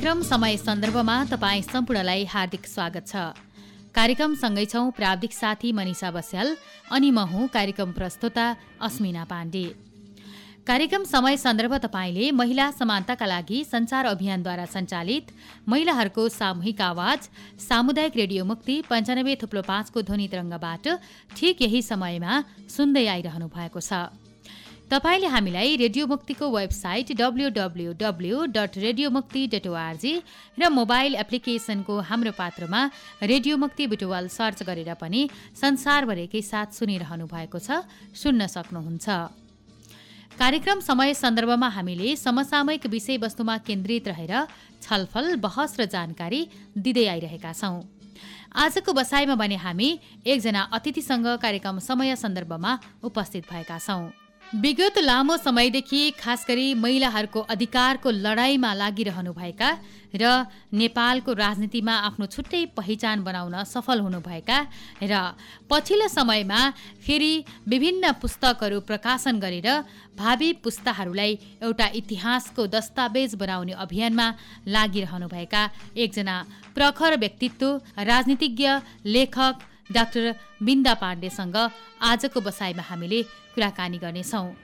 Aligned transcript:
कार्यक्रम 0.00 0.22
समय 0.24 0.56
सन्दर्भमा 0.56 1.14
तपाईँ 1.30 1.62
सम्पूर्णलाई 1.62 2.24
हार्दिक 2.24 2.66
स्वागत 2.66 3.04
छ। 3.06 3.36
कार्यक्रमसँगै 3.92 4.64
छौँ 4.64 4.90
प्राविधिक 4.96 5.32
साथी 5.32 5.72
मनिषा 5.76 6.10
बस्याल 6.10 6.56
अनि 6.88 7.10
म 7.10 7.28
हुँ 7.28 7.48
कार्यक्रम 7.52 7.92
प्रस्तोता 7.92 8.46
अस्मिना 8.80 9.24
पाण्डे। 9.28 9.64
कार्यक्रम 10.64 11.04
समय 11.04 11.36
सन्दर्भ 11.36 11.74
तपाईँले 11.84 12.30
महिला 12.32 12.70
समानताका 12.72 13.26
लागि 13.26 13.58
संचार 13.64 14.06
अभियानद्वारा 14.06 14.64
सञ्चालित 14.72 15.36
महिलाहरूको 15.68 16.28
सामूहिक 16.30 16.80
आवाज 16.80 17.28
सामुदायिक 17.68 18.16
रेडियो 18.16 18.44
मुक्ति 18.46 18.80
पञ्चानब्बे 18.88 19.36
थुप्लो 19.36 19.62
पाँचको 19.68 20.02
ध्वनि 20.08 20.28
तरङ्गबाट 20.32 20.88
ठिक 21.36 21.62
यही 21.62 21.82
समयमा 21.84 22.42
सुन्दै 22.72 23.06
आइरहनु 23.06 23.52
भएको 23.52 23.80
छ। 23.82 24.08
तपाईँले 24.90 25.26
हामीलाई 25.30 25.76
रेडियो 25.76 26.06
मुक्तिको 26.06 26.46
website 26.50 27.10
W 27.14 27.48
dot 28.50 28.76
radio 28.76 29.10
Mukti 29.10 29.46
dot 29.46 29.66
ORG 29.70 30.12
र 30.58 30.68
मोबाइल 30.68 31.14
एप्लिकेसनको 31.14 31.98
हाम्रो 32.10 32.32
पात्रमा 32.34 32.80
रेडियो 33.22 33.56
मुक्ति 33.56 33.86
बुटुवाल 33.86 34.26
सर्च 34.28 34.62
गरेर 34.66 34.90
पनि 34.98 35.20
संसारभरिकै 35.54 36.42
साथ 36.42 36.74
सुनिरहनु 36.74 37.26
भएको 37.30 37.58
छ 37.60 37.86
सुन्न 38.18 38.46
सक्नुहुन्छ। 38.50 39.06
कार्यक्रम 40.34 40.80
समय 40.82 41.14
सन्दर्भमा 41.14 41.68
हामीले 41.70 42.16
समसामयिक 42.18 42.86
विषयवस्तुमा 42.90 43.56
केन्द्रित 43.62 44.08
रहेर 44.08 44.34
छलफल 44.82 45.36
बहस 45.38 45.76
र 45.80 45.86
जानकारी 45.86 46.40
दिँदै 46.76 47.06
आइरहेका 47.14 47.52
छौँ। 47.54 47.78
आजको 48.58 48.92
बसाइमा 48.92 49.34
भने 49.38 49.56
हामी 49.56 49.88
एकजना 50.26 50.62
अतिथिसँग 50.74 51.26
कार्यक्रम 51.38 51.78
समय 51.78 52.16
सन्दर्भमा 52.16 52.72
उपस्थित 53.06 53.46
भएका 53.52 53.78
छौँ। 53.78 54.02
विगत 54.52 54.96
लामो 54.98 55.36
समयदेखि 55.36 56.10
खास 56.18 56.44
गरी 56.46 56.72
महिलाहरूको 56.74 57.40
अधिकारको 57.50 58.10
लडाईँमा 58.10 58.72
लागिरहनुभएका 58.74 59.68
र 60.12 60.26
नेपालको 60.74 61.32
राजनीतिमा 61.34 61.94
आफ्नो 62.00 62.26
छुट्टै 62.26 62.64
पहिचान 62.74 63.22
बनाउन 63.22 63.54
सफल 63.64 64.00
हुनुभएका 64.00 64.58
र 65.04 65.14
पछिल्लो 65.70 66.08
समयमा 66.10 66.60
फेरि 66.98 67.32
विभिन्न 67.68 68.12
पुस्तकहरू 68.18 68.80
प्रकाशन 68.90 69.38
गरेर 69.38 69.70
भावी 70.18 70.52
पुस्ताहरूलाई 70.58 71.38
एउटा 71.62 71.86
इतिहासको 71.94 72.66
दस्तावेज 72.68 73.34
बनाउने 73.36 73.78
अभियानमा 73.78 74.26
लागिरहनुभएका 74.68 75.62
एकजना 75.96 76.36
प्रखर 76.74 77.16
व्यक्तित्व 77.18 77.66
राजनीतिज्ञ 78.04 78.68
लेखक 79.06 79.68
डाक्टर 79.90 80.34
बिन्दा 80.62 80.94
पाण्डेसँग 80.96 81.56
आजको 82.02 82.40
बसाइमा 82.40 82.82
हामीले 82.90 83.20
कुराकानी 83.60 83.98
गर्नेछौँ। 84.00 84.56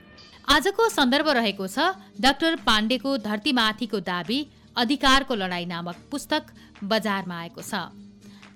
आजको 0.49 0.83
सन्दर्भ 0.89 1.27
रहेको 1.37 1.65
छ 1.69 1.77
डाक्टर 2.17 2.55
पाण्डेको 2.65 3.09
धरतीमाथिको 3.21 3.99
दाबी 4.01 4.39
अधिकारको 4.75 5.33
लडाई 5.37 5.65
नामक 5.69 5.97
पुस्तक 6.09 6.43
बजारमा 6.81 7.35
आएको 7.37 7.61
छ। 7.61 7.93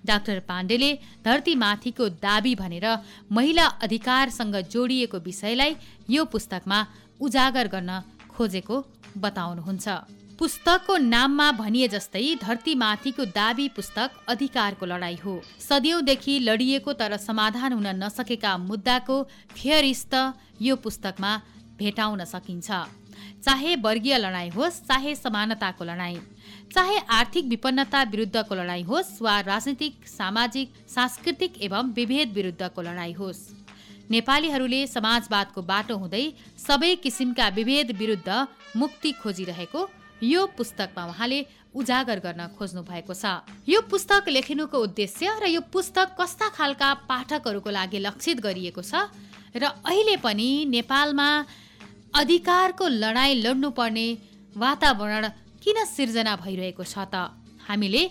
डाक्टर 0.02 0.40
पाण्डेले 0.50 0.90
धरतीमाथिको 1.22 2.06
दाबी 2.18 2.54
भनेर 2.58 2.88
महिला 3.30 3.66
अधिकारसँग 3.86 4.56
जोडिएको 4.66 5.18
विषयलाई 5.22 5.76
यो 6.10 6.26
पुस्तकमा 6.26 6.80
उजागर 7.22 7.68
गर्न 7.70 8.02
खोजेको 8.34 8.76
बताउनुहुन्छ। 9.22 9.88
पुस्तकको 10.42 10.96
नाममा 11.00 11.48
भनिए 11.54 11.88
जस्तै 11.88 12.22
धरतीमाथिको 12.42 13.26
दाबी 13.34 13.68
पुस्तक 13.76 14.14
अधिकारको 14.28 14.86
लडाई 14.86 15.18
हो। 15.18 15.34
सदियौँदेखि 15.62 16.38
लडिएको 16.42 16.94
तर 17.02 17.18
समाधान 17.20 17.74
हुन 17.74 17.88
नसकेका 17.98 18.54
मुद्दाको 18.60 19.18
फेयरिस्त 19.52 20.16
यो 20.62 20.76
पुस्तकमा 20.86 21.36
भेटाउन 21.78 22.26
सकिन्छ। 22.26 22.72
चाहे 23.46 23.76
वर्गीय 23.86 24.18
लडाई 24.18 24.50
होस् 24.58 24.82
चाहे 24.88 25.16
समानताको 25.16 25.84
लडाई 25.84 26.18
चाहे 26.74 26.98
आर्थिक 27.20 27.46
विपन्नता 27.54 28.04
विरुद्धको 28.10 28.56
लडाई 28.56 28.84
होस् 28.90 29.14
वा 29.22 29.40
राजनीतिक 29.46 30.10
सामाजिक 30.10 30.84
सांस्कृतिक 30.90 31.62
एवं 31.62 31.94
विभेद 31.94 32.34
विरुद्धको 32.34 32.82
लडाई 32.82 33.14
होस्। 33.14 33.46
नेपालीहरूले 34.10 34.84
समाजवादको 34.90 35.62
बाटो 35.70 36.02
हुँदै 36.02 36.26
सबै 36.68 36.94
किसिमका 36.98 37.48
विभेद 37.56 37.98
विरुद्ध 37.98 38.46
मुक्ति 38.78 39.12
खोजिरहेको 39.24 39.90
यो 40.24 40.46
पुस्तकमा 40.58 41.04
उहाँले 41.06 41.40
उजागर 41.74 42.20
गर्न 42.20 42.42
खोज्नु 42.58 42.82
भएको 42.84 43.14
छ। 43.14 43.42
यो 43.66 43.82
पुस्तक 43.90 44.30
लेखिनुको 44.30 44.78
उद्देश्य 44.78 45.40
र 45.42 45.46
यो 45.50 45.62
पुस्तक 45.74 46.16
कस्ता 46.20 46.48
खालका 46.54 46.90
पाठकहरूको 47.10 47.70
लागि 47.70 48.00
लक्षित 48.00 48.40
गरिएको 48.40 48.82
छ 48.82 49.10
र 49.56 49.64
अहिले 49.82 50.16
पनि 50.22 50.50
नेपालमा 50.70 51.30
अधिकारको 52.14 52.88
लडाइँ 52.88 53.42
लड्नुपर्ने 53.42 54.08
वातावरण 54.56 55.24
किन 55.64 55.78
सिर्जना 55.88 56.36
भइरहेको 56.38 56.84
छ 56.84 57.08
त? 57.08 57.34
हामीले 57.66 58.04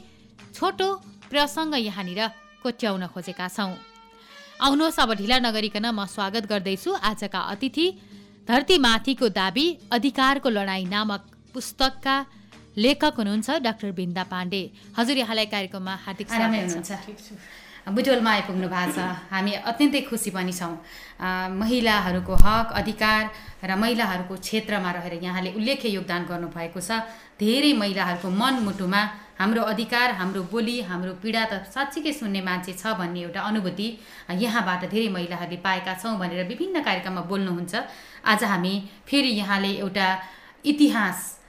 छोटो 0.55 0.89
प्रसङ्ग 1.31 1.75
यहाँनिर 1.79 2.21
कोट्याउन 2.63 3.07
खोजेका 3.07 3.49
छौँ। 3.49 3.77
आउनुहोस् 4.61 5.01
अब 5.01 5.11
ढिला 5.15 5.39
नगरिकन 5.39 5.87
म 5.93 6.05
स्वागत 6.07 6.45
गर्दैछु 6.51 6.91
आजका 6.91 7.41
अतिथि। 7.55 7.87
धरतीमाथिको 8.49 9.29
दाबी 9.31 9.67
अधिकारको 9.93 10.49
लडाइँ 10.49 10.87
नामक 10.89 11.23
पुस्तकका 11.55 12.17
लेखक 12.77 13.15
हुनुहुन्छ 13.17 13.51
डाक्टर 13.61 13.91
बिन्दा 13.93 14.23
पाण्डे। 14.31 14.63
हजुर 14.99 15.17
यहाँलाई 15.19 15.47
कार्यक्रममा 15.47 15.95
हार्दिक 16.05 16.29
स्वागत 16.29 17.91
बुटोलमा 17.91 18.31
आइपुग्नु 18.31 18.69
भएको 18.69 18.93
छ। 18.93 18.99
हामी 19.33 19.53
अत्यन्तै 19.67 20.01
खुसी 20.07 20.31
पनि 20.31 20.53
छौँ। 20.53 20.75
महिलाहरूको 21.59 22.35
हक 22.45 22.69
अधिकार 22.77 23.23
र 23.65 23.71
महिलाहरूको 23.75 24.35
क्षेत्रमा 24.37 24.91
रहेर 24.93 25.15
यहाँले 25.25 25.51
उल्लेख्य 25.59 25.89
योगदान 25.89 26.23
गर्नुभएको 26.31 26.81
छ। 26.81 27.09
धेरै 27.41 27.73
महिलाहरूको 27.83 28.29
मनमुटुमा 28.31 29.01
हाम्रो 29.41 29.63
अधिकार 29.73 30.09
हाम्रो 30.21 30.43
बोली 30.53 30.77
हाम्रो 30.87 31.13
पीडा 31.25 31.45
त 31.51 31.65
साँच्चीकै 31.73 32.13
सुन्ने 32.13 32.41
मान्छे 32.45 32.73
छ 32.77 32.95
भन्ने 33.01 33.21
एउटा 33.27 33.41
अनुभूति 33.41 33.89
यहाँबाट 34.39 34.83
धेरै 34.93 35.09
महिलाहरूले 35.17 35.59
पाएका 35.65 35.95
छौँ 35.99 36.15
भनेर 36.21 36.47
विभिन्न 36.47 36.85
कार्यक्रममा 36.85 37.23
बोल्नुहुन्छ। 37.27 37.75
आज 38.23 38.41
हामी 38.45 38.75
फेरि 39.09 39.33
यहाँले 39.41 39.73
एउटा 39.81 40.09
इतिहास 40.65 41.40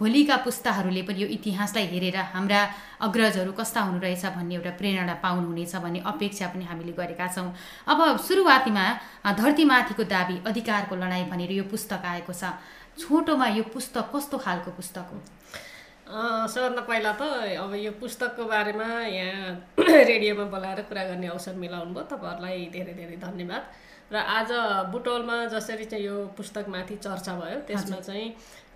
भोलिका 0.00 0.36
पुस्ताहरूले 0.44 1.02
पनि 1.06 1.22
यो 1.22 1.26
इतिहासलाई 1.36 1.86
हेरेर 1.86 2.16
हाम्रा 2.34 2.60
अग्रजहरू 3.06 3.52
कस्ता 3.54 3.80
हुनु 3.86 4.00
रहेछ 4.02 4.24
भन्ने 4.36 4.54
एउटा 4.54 4.70
प्रेरणा 4.80 5.14
पाउनुहुनेछ 5.22 5.74
भन्ने 5.84 6.00
अपेक्षा 6.12 6.46
पनि 6.50 6.64
हामीले 6.70 6.92
गरेका 6.98 7.26
छौँ। 7.30 7.54
अब 7.86 8.00
सुरुवातीमा 8.26 8.84
धरतीमाथिको 9.38 10.04
दाबी 10.14 10.36
अधिकारको 10.50 10.94
लडाइँ 10.98 11.30
भनेर 11.30 11.52
यो 11.52 11.64
पुस्तक 11.70 12.02
आएको 12.10 12.32
छ। 12.32 12.58
छोटोमा 12.98 13.46
यो 13.58 13.62
पुस्तक 13.74 14.10
कस्तो 14.14 14.38
खालको 14.38 14.70
पुस्तक 14.74 15.06
हो? 15.14 15.18
सबभन्दा 16.50 16.82
पहिला 16.90 17.12
त 17.14 17.22
अब 17.62 17.74
यो 17.78 17.92
पुस्तकको 18.02 18.44
बारेमा 18.50 18.88
यहाँ 19.14 19.78
रेडियोमा 20.10 20.44
बोलाएर 20.50 20.80
कुरा 20.90 21.04
गर्ने 21.06 21.26
अवसर 21.30 21.54
मिलाउनु 21.54 21.94
भयो। 21.94 22.04
तपाईँहरूलाई 22.10 22.66
धेरै 22.74 22.94
धेरै 22.98 23.16
धन्यवाद। 23.22 23.62
र 24.12 24.16
आज 24.20 24.50
बुटोलमा 24.92 25.36
जसरी 25.54 25.84
चाहिँ 25.90 26.04
यो 26.04 26.16
पुस्तकमाथि 26.36 26.96
चर्चा 26.98 27.32
भयो 27.40 27.58
त्यसमा 27.66 28.00
चाहिँ 28.04 28.28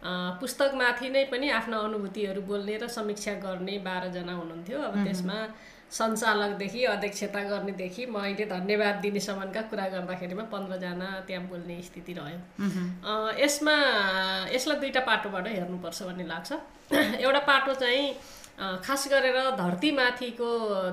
पुस्तकमाथि 0.04 1.08
नै 1.10 1.24
पनि 1.32 1.48
आफ्ना 1.50 1.76
अनुभूतिहरू 1.86 2.40
बोल्ने 2.42 2.76
र 2.78 2.88
समीक्षा 2.88 3.32
गर्ने 3.42 3.78
बाह्रजना 3.86 4.32
हुनुहुन्थ्यो। 4.32 4.78
अब 4.78 4.94
त्यसमा 5.04 5.38
सञ्चालकदेखि 5.90 6.84
अध्यक्षता 6.84 7.42
गर्नेदेखि 7.50 8.06
म 8.06 8.20
अहिले 8.22 8.44
धन्यवाद 8.46 8.96
दिनेसम्मका 9.02 9.62
कुरा 9.70 9.86
गर्दाखेरिमा 9.94 10.44
पन्ध्रजना 10.54 11.08
त्यहाँ 11.26 11.44
बोल्ने 11.50 11.80
स्थिति 11.82 12.12
रह्यो। 12.18 12.38
यसमा 13.42 13.76
यसलाई 14.54 14.78
दुईवटा 14.78 15.00
पाटोबाट 15.10 15.46
हेर्नुपर्छ 15.48 16.02
भन्ने 16.02 16.26
लाग्छ। 16.32 16.50
एउटा 17.24 17.40
पाटो 17.50 17.74
चाहिँ 17.82 18.04
खास 18.84 19.08
गरेर 19.10 19.38
धरतीमाथिको 19.56 20.50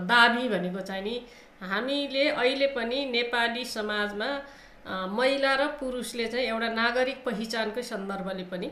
दाबी 0.08 0.50
भनेको 0.50 0.82
चाहिँ 0.82 1.04
नि 1.04 1.16
हामीले 1.62 2.26
अहिले 2.32 2.68
पनि 2.74 3.06
नेपाली 3.12 3.66
समाजमा 3.66 4.30
महिला 5.12 5.54
र 5.56 5.68
पुरुषले 5.80 6.26
चाहिँ 6.34 6.48
एउटा 6.48 6.70
नागरिक 6.74 7.24
पहिचानकै 7.26 7.84
सन्दर्भले 7.84 8.44
पनि 8.52 8.70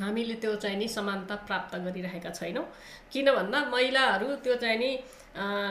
हामीले 0.00 0.34
त्यो 0.42 0.54
चाहिँ 0.62 0.76
नि 0.78 0.88
समानता 0.88 1.34
प्राप्त 1.46 1.76
गरिरहेका 1.84 2.30
छैनौँ। 2.30 2.64
किन 3.12 3.30
भन्दा 3.34 3.58
महिलाहरू 3.72 4.26
त्यो 4.44 4.54
चाहिँ 4.62 4.78
नि 4.78 4.90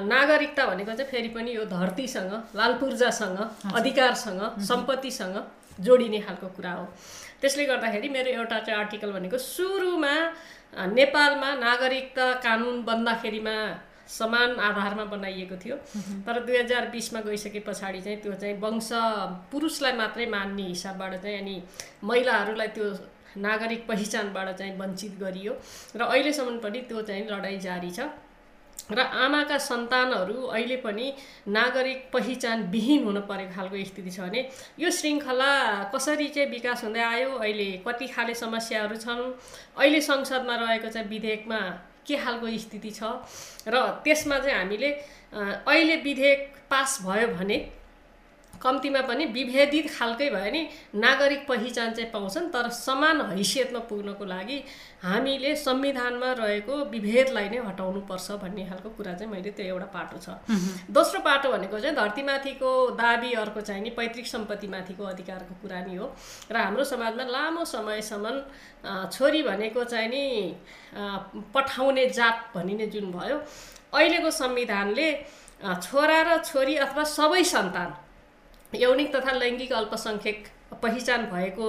नागरिकता 0.07 0.65
भनेको 0.65 0.93
चाहिँ 0.93 1.11
फेरि 1.11 1.29
पनि 1.35 1.51
यो 1.55 1.65
धरतीसँग 1.65 2.33
लालपूर्जासँग 2.55 3.39
अधिकारसँग 3.75 4.41
सम्पत्तिसँग 4.63 5.37
जोडिने 5.79 6.19
खालको 6.25 6.47
कुरा 6.57 6.71
हो। 6.71 6.85
त्यसले 7.41 7.65
गर्दाखेरि 7.65 8.09
मेरो 8.09 8.29
एउटा 8.31 8.59
चाहिँ 8.59 8.79
आर्टिकल 8.79 9.11
भनेको 9.11 9.37
सुरुमा 9.37 10.13
नेपालमा 10.93 11.49
नागरिकता 11.55 12.31
कानुन 12.45 12.81
बन्दाखेरिमा 12.83 13.55
समान 14.07 14.49
आधारमा 14.61 15.03
बनाइएको 15.11 15.55
थियो। 15.57 15.75
तर 16.25 16.39
दुई 16.45 16.57
हजार 16.57 16.87
बिसमा 16.93 17.19
गइसके 17.25 17.59
पछाडि 17.67 18.01
चाहिँ 18.01 18.19
त्यो 18.21 18.33
चाहिँ 18.33 18.55
वंश 18.61 18.89
पुरुषलाई 19.51 19.93
मात्रै 19.97 20.25
मान्ने 20.29 20.63
हिसाबबाट 20.63 21.13
चाहिँ 21.23 21.37
अनि 21.41 21.55
महिलाहरूलाई 22.03 22.67
त्यो 22.77 22.85
नागरिक 23.37 23.87
पहिचानबाट 23.87 24.55
चाहिँ 24.57 24.77
वञ्चित 24.79 25.19
गरियो। 25.19 25.53
र 25.95 26.01
अहिलेसम्म 26.03 26.57
पनि 26.59 26.79
त्यो 26.89 27.01
चाहिँ 27.01 27.27
लडाइँ 27.29 27.59
जारी 27.59 27.91
छ। 27.91 27.99
र 28.91 28.99
आमाका 28.99 29.57
सन्तानहरू 29.57 30.41
अहिले 30.45 30.75
पनि 30.77 31.13
नागरिक 31.47 32.09
पहिचानविहीन 32.13 33.03
हुन 33.03 33.19
परेको 33.25 33.53
खालको 33.55 33.83
स्थिति 33.85 34.11
छ 34.11 34.19
भने 34.19 34.41
यो 34.79 34.89
श्रृङ्खला 34.91 35.51
कसरी 35.89 36.27
चाहिँ 36.29 36.49
विकास 36.49 36.83
हुँदै 36.83 37.01
आयो? 37.01 37.29
अहिले 37.33 37.81
कति 37.81 38.07
खाले 38.07 38.33
समस्याहरू 38.35 38.95
छन्? 38.95 39.21
अहिले 39.77 40.01
संसदमा 40.01 40.55
रहेको 40.55 40.89
चाहिँ 40.89 41.07
विधेयकमा 41.09 41.59
के 42.05 42.15
खालको 42.15 42.45
स्थिति 42.57 42.91
छ? 42.91 43.03
र 43.67 43.75
त्यसमा 44.05 44.37
चाहिँ 44.39 44.57
हामीले 44.57 44.89
अहिले 45.65 45.95
विधेयक 46.05 46.53
पास 46.69 46.99
भयो 47.05 47.27
भने 47.33 47.57
कम्तीमा 48.65 49.01
पनि 49.09 49.25
विभेदित 49.37 49.87
खालकै 49.93 50.29
भयो 50.29 50.51
नि 50.51 50.61
नागरिक 50.97 51.47
पहिचान 51.47 51.93
चाहिँ 51.93 52.09
पाउँछन् 52.11 52.49
तर 52.53 52.69
समान 52.77 53.21
हैसियतमा 53.31 53.79
पुग्नको 53.89 54.25
लागि 54.25 54.57
हामीले 55.03 55.55
संविधानमा 55.55 56.31
रहेको 56.39 56.75
विभेदलाई 56.91 57.49
नै 57.49 57.57
हटाउनुपर्छ 57.67 58.31
भन्ने 58.43 58.65
खालको 58.69 58.89
कुरा 58.97 59.13
चाहिँ 59.13 59.31
मैले 59.31 59.51
त्यो 59.57 59.65
एउटा 59.65 59.87
पाटो 59.95 60.17
छ। 60.17 60.27
दोस्रो 60.89 61.19
पाटो 61.21 61.51
भनेको 61.51 61.79
चाहिँ 61.79 61.95
धरतीमाथिको 61.95 62.71
दाबी 62.97 63.31
अर्को 63.43 63.61
चाहिँ 63.61 63.81
नि 63.83 63.89
पैतृक 63.99 64.25
सम्पत्तिमाथिको 64.25 65.03
अधिकारको 65.03 65.53
कुरा 65.61 65.79
नि 65.85 65.95
हो। 65.95 66.07
र 66.51 66.57
हाम्रो 66.57 66.83
समाजमा 66.83 67.23
लामो 67.29 67.65
समयसम्म 67.65 68.35
छोरी 69.13 69.41
भनेको 69.43 69.83
चाहिँ 69.83 70.09
नि 70.09 70.23
पठाउने 71.53 72.05
जात 72.17 72.51
भनिने 72.55 72.87
जुन 72.87 73.11
भयो 73.11 73.37
अहिलेको 73.93 74.31
संविधानले 74.31 75.07
छोरा 75.61 76.19
र 76.27 76.37
छोरी 76.43 76.75
अथवा 76.85 77.03
सबै 77.13 77.43
सन्तान 77.53 77.93
यौनिक 78.81 79.15
तथा 79.15 79.31
लैङ्गिक 79.39 79.73
अल्पसङ्ख्यक 79.73 80.39
पहिचान 80.83 81.25
भएको 81.31 81.67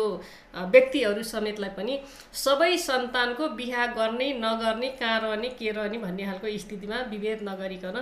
व्यक्तिहरू 0.75 1.23
समेतलाई 1.25 1.71
पनि 1.77 1.99
सबै 2.45 2.71
सन्तानको 2.85 3.49
बिहा 3.59 3.87
गर्ने 3.99 4.29
नगर्ने 4.39 4.89
कहाँ 5.01 5.19
रहने 5.21 5.49
के 5.59 5.71
रहने 5.79 5.99
भन्ने 5.99 6.25
खालको 6.27 6.57
स्थितिमा 6.65 7.01
विभेद 7.11 7.43
नगरिकन 7.49 7.97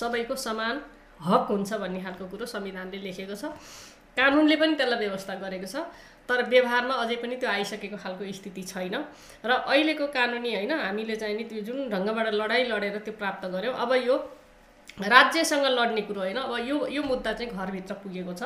सबैको 0.00 0.36
समान 0.46 0.82
हक 1.20 1.46
हुन्छ 1.50 1.70
भन्ने 1.82 2.00
खालको 2.02 2.26
कुरो 2.32 2.46
संविधानले 2.46 2.98
लेखेको 3.06 3.34
छ। 3.34 3.52
कानुनले 4.16 4.56
पनि 4.56 4.74
त्यसलाई 4.74 4.98
व्यवस्था 4.98 5.34
गरेको 5.44 5.68
छ 5.72 5.86
तर 6.28 6.42
व्यवहारमा 6.48 6.94
अझै 7.02 7.16
पनि 7.22 7.36
त्यो 7.36 7.48
आइसकेको 7.50 7.96
खालको 7.96 8.32
स्थिति 8.38 8.62
छैन। 8.72 8.94
र 9.44 9.50
अहिलेको 9.70 10.06
कानुनी 10.16 10.54
होइन 10.54 10.72
हामीले 10.72 11.16
चाहिँ 11.16 11.36
नि 11.36 11.44
त्यो 11.50 11.62
जुन 11.68 11.88
ढङ्गबाट 11.88 12.26
लडाइँ 12.34 12.64
लडेर 12.72 12.98
त्यो 13.06 13.14
प्राप्त 13.16 13.46
गऱ्यौँ 13.54 13.74
अब 13.76 13.92
यो 14.06 14.16
राज्यसँग 15.00 15.64
लड्ने 15.68 16.02
कुरो 16.02 16.20
होइन। 16.20 16.36
अब 16.38 16.56
यो 16.66 16.86
यो 16.88 17.02
मुद्दा 17.02 17.32
चाहिँ 17.32 17.52
घरभित्र 17.52 17.94
पुगेको 18.02 18.32
छ। 18.34 18.42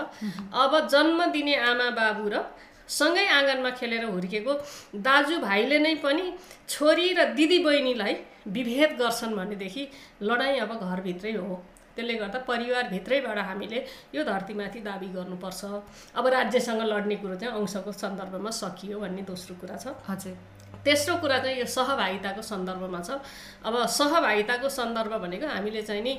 अब 0.55 0.73
जन्म 0.89 1.25
दिने 1.33 1.55
आमा 1.65 1.91
बाबु 1.91 2.29
र 2.29 2.45
सँगै 2.85 3.27
आँगनमा 3.29 3.71
खेलेर 3.81 4.05
हुर्केको 4.07 4.53
दाजुभाइले 5.01 5.79
नै 5.79 5.95
पनि 6.05 6.25
छोरी 6.69 7.13
र 7.15 7.25
दिदी 7.35 7.59
बहिनीलाई 7.65 8.15
विभेद 8.47 8.91
गर्छन् 9.01 9.37
भनेदेखि 9.37 9.89
लडाइँ 10.23 10.59
अब 10.61 10.73
घरभित्रै 10.77 11.33
हो। 11.33 11.63
त्यसले 11.97 12.15
गर्दा 12.15 12.39
परिवारभित्रैबाट 12.45 13.39
हामीले 13.39 13.79
यो 14.15 14.25
धरतीमाथि 14.25 14.81
दाबी 14.81 15.09
गर्नुपर्छ। 15.17 15.65
अब 16.13 16.27
राज्यसँग 16.27 16.83
लड्ने 16.83 17.17
कुरो 17.23 17.35
चाहिँ 17.41 17.55
अंशको 17.55 17.93
सन्दर्भमा 17.95 18.51
सकियो 18.53 19.01
भन्ने 19.01 19.23
दोस्रो 19.23 19.55
कुरा 19.61 19.77
छ। 19.77 19.95
हजुर। 20.09 20.37
तेस्रो 20.85 21.17
कुरा 21.17 21.39
चाहिँ 21.39 21.59
यो 21.59 21.67
सहभागिताको 21.67 22.43
सन्दर्भमा 22.43 23.01
छ। 23.01 23.19
अब 23.65 23.75
सहभागिताको 23.89 24.69
सन्दर्भ 24.69 25.13
भनेको 25.23 25.47
हामीले 25.47 25.83
चाहिँ 25.83 26.03
नि 26.03 26.15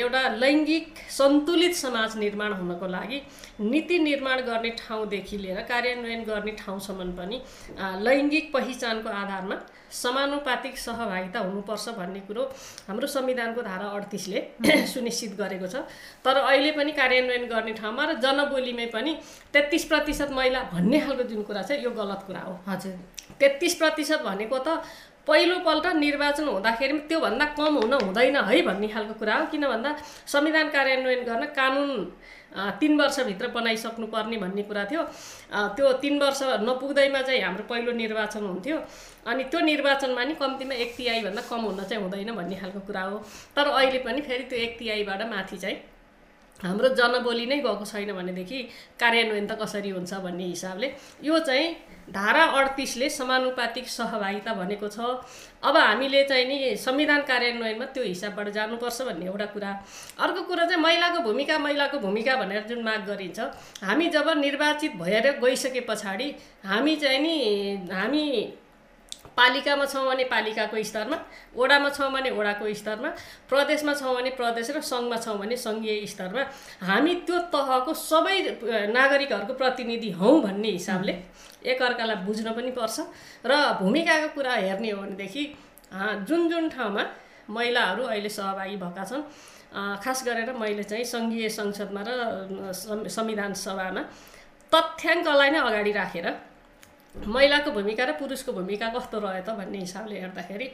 एउटा 0.00 0.22
लैङ्गिक 0.36 0.88
सन्तुलित 1.10 1.74
समाज 1.76 2.16
निर्माण 2.18 2.52
हुनको 2.52 2.86
लागि 2.86 3.20
नीति 3.60 3.98
निर्माण 3.98 4.40
गर्ने 4.48 4.70
ठाउँदेखि 4.80 5.36
लिएर 5.38 5.60
कार्यान्वयन 5.68 6.22
गर्ने 6.24 6.52
ठाउँसम्म 6.58 7.10
पनि 7.18 7.42
लैङ्गिक 8.06 8.52
पहिचानको 8.52 9.08
आधारमा 9.12 9.56
समानुपातिक 9.92 10.78
सहभागिता 10.78 11.38
हुनुपर्छ 11.40 11.88
भन्ने 11.98 12.20
कुरो 12.26 12.42
हाम्रो 12.88 13.06
संविधानको 13.08 13.62
धारा 13.62 13.86
अडतिसले 13.92 14.40
सुनिश्चित 14.88 15.36
गरेको 15.36 15.66
छ। 15.66 15.84
तर 16.24 16.36
अहिले 16.38 16.72
पनि 16.72 16.92
कार्यान्वयन 16.92 17.44
गर्ने 17.46 17.72
ठाउँमा 17.74 18.04
र 18.04 18.12
जनबोलीमै 18.24 18.86
पनि 18.88 19.12
तेत्तिस 19.52 19.84
प्रतिशत 19.84 20.30
महिला 20.32 20.62
भन्ने 20.72 21.00
खालको 21.00 21.24
जुन 21.30 21.42
कुरा 21.44 21.62
छ 21.62 21.78
यो 21.78 21.90
गलत 21.92 22.24
कुरा 22.26 22.40
हो। 22.40 22.58
हजुर। 22.66 22.94
तेत्तिस 23.40 23.74
प्रतिशत 23.76 24.20
भनेको 24.24 24.58
त 24.58 24.82
पहिलोपल्ट 25.22 25.86
निर्वाचन 25.96 26.46
हुँदाखेरि 26.48 26.98
त्योभन्दा 27.08 27.44
कम 27.54 27.74
हुन 27.78 27.92
हुँदैन 27.94 28.36
है 28.42 28.62
भन्ने 28.62 28.88
खालको 28.88 29.14
कुरा 29.20 29.34
हो। 29.34 29.46
किन 29.52 29.66
भन्दा 29.68 29.90
संविधान 30.26 30.68
कार्यान्वयन 30.70 31.22
गर्न 31.24 31.44
कानुन 31.54 31.90
तिन 32.80 33.00
वर्षभित्र 33.00 33.48
बनाइसक्नु 33.48 34.06
पर्ने 34.06 34.36
भन्ने 34.36 34.62
कुरा 34.62 34.84
थियो। 34.90 35.02
त्यो 35.76 35.92
तिन 36.02 36.18
वर्ष 36.22 36.40
नपुग्दैमा 36.68 37.20
चाहिँ 37.22 37.40
हाम्रो 37.42 37.64
पहिलो 37.70 37.92
निर्वाचन 37.92 38.44
हुन्थ्यो। 38.44 38.76
अनि 39.26 39.44
त्यो 39.44 39.60
निर्वाचनमा 39.60 40.24
नि 40.24 40.34
कम्तीमा 40.34 40.74
एक 40.74 40.96
तिहाईभन्दा 40.96 41.42
कम 41.50 41.60
हुन 41.64 41.82
चाहिँ 41.84 42.02
हुँदैन 42.02 42.34
भन्ने 42.34 42.56
खालको 42.60 42.80
कुरा 42.86 43.02
हो। 43.02 43.18
तर 43.56 43.66
अहिले 43.68 43.98
पनि 44.04 44.20
फेरि 44.20 44.44
त्यो 44.50 44.58
एक 44.58 44.78
तिहाईबाट 44.78 45.22
माथि 45.30 45.56
चाहिँ 45.56 45.76
हाम्रो 46.60 46.88
जनबोली 46.94 47.46
नै 47.46 47.58
गएको 47.58 47.84
छैन 47.84 48.12
भनेदेखि 48.12 48.58
कार्यान्वयन 49.00 49.46
त 49.46 49.58
कसरी 49.62 49.90
हुन्छ 49.90 50.12
भन्ने 50.22 50.44
हिसाबले 50.46 50.88
यो 51.24 51.38
चाहिँ 51.38 51.66
धारा 52.10 52.44
अडतिसले 52.58 53.08
समानुपातिक 53.10 53.88
सहभागिता 53.88 54.54
भनेको 54.54 54.88
छ। 54.88 54.98
अब 55.62 55.76
हामीले 55.76 56.22
चाहिँ 56.24 56.46
नि 56.46 56.76
संविधान 56.76 57.22
कार्यान्वयनमा 57.22 57.84
त्यो 57.94 58.04
हिसाबबाट 58.04 58.48
जानुपर्छ 58.48 59.02
भन्ने 59.02 59.26
एउटा 59.26 59.46
कुरा। 59.46 59.70
अर्को 60.20 60.42
कुरा 60.42 60.64
चाहिँ 60.66 60.82
महिलाको 60.82 61.20
भूमिका 61.22 61.58
महिलाको 61.58 61.98
भूमिका 61.98 62.36
भनेर 62.36 62.66
जुन 62.68 62.82
माग 62.82 63.06
गरिन्छ 63.06 63.40
हामी 63.84 64.08
जब 64.08 64.28
निर्वाचित 64.38 64.96
भएर 64.96 65.30
गइसके 65.38 65.80
पछाडि 65.88 66.34
हामी 66.64 66.96
चाहिँ 66.96 67.18
नि 67.18 67.36
हामी 67.92 68.24
पालिकामा 69.36 69.84
छौँ 69.86 70.04
भने 70.06 70.24
पालिकाको 70.28 70.82
स्तरमा 70.84 71.16
ओडामा 71.56 71.88
छौँ 71.90 72.10
भने 72.12 72.30
ओडाको 72.30 72.72
स्तरमा 72.74 73.10
प्रदेशमा 73.48 73.94
छौँ 73.94 74.14
भने 74.16 74.30
प्रदेश 74.40 74.70
र 74.70 74.80
सङ्घमा 74.82 75.16
छौँ 75.24 75.36
भने 75.38 75.56
सङ्घीय 75.56 76.06
स्तरमा। 76.06 76.42
हामी 76.88 77.14
त्यो 77.26 77.38
तहको 77.54 77.92
सबै 77.94 78.36
नागरिकहरूको 78.92 79.54
प्रतिनिधि 79.54 80.10
हौँ 80.20 80.34
भन्ने 80.42 80.70
हिसाबले 80.76 81.14
एकअर्कालाई 81.64 82.16
बुझ्न 82.26 82.52
पनि 82.52 82.70
पर्छ 82.76 82.96
र 83.46 83.52
भूमिकाको 83.80 84.28
कुरा 84.36 84.54
हेर्ने 84.66 84.90
हो 84.90 85.00
भनेदेखि 85.02 85.42
जुन 86.28 86.48
जुन 86.50 86.68
ठाउँमा 86.68 87.04
महिलाहरू 87.50 88.02
अहिले 88.04 88.28
सहभागी 88.28 88.76
भएका 88.76 89.04
छन् 89.04 89.24
खास 90.04 90.24
गरेर 90.26 90.52
मैले 90.54 90.82
चाहिँ 90.84 91.04
सङ्घीय 91.04 91.48
संसदमा 91.48 92.02
र 92.06 92.10
संविधान 93.08 93.52
सभामा 93.56 94.02
तथ्याङ्कलाई 94.72 95.50
नै 95.50 95.60
अगाडि 95.60 95.92
राखेर 95.92 96.26
महिलाको 97.14 97.70
भूमिका 97.70 98.04
र 98.04 98.12
पुरुषको 98.18 98.52
भूमिका 98.52 98.88
कस्तो 98.96 99.18
रह्यो 99.20 99.42
त 99.44 99.50
भन्ने 99.58 99.78
हिसाबले 99.78 100.20
हेर्दाखेरि 100.20 100.66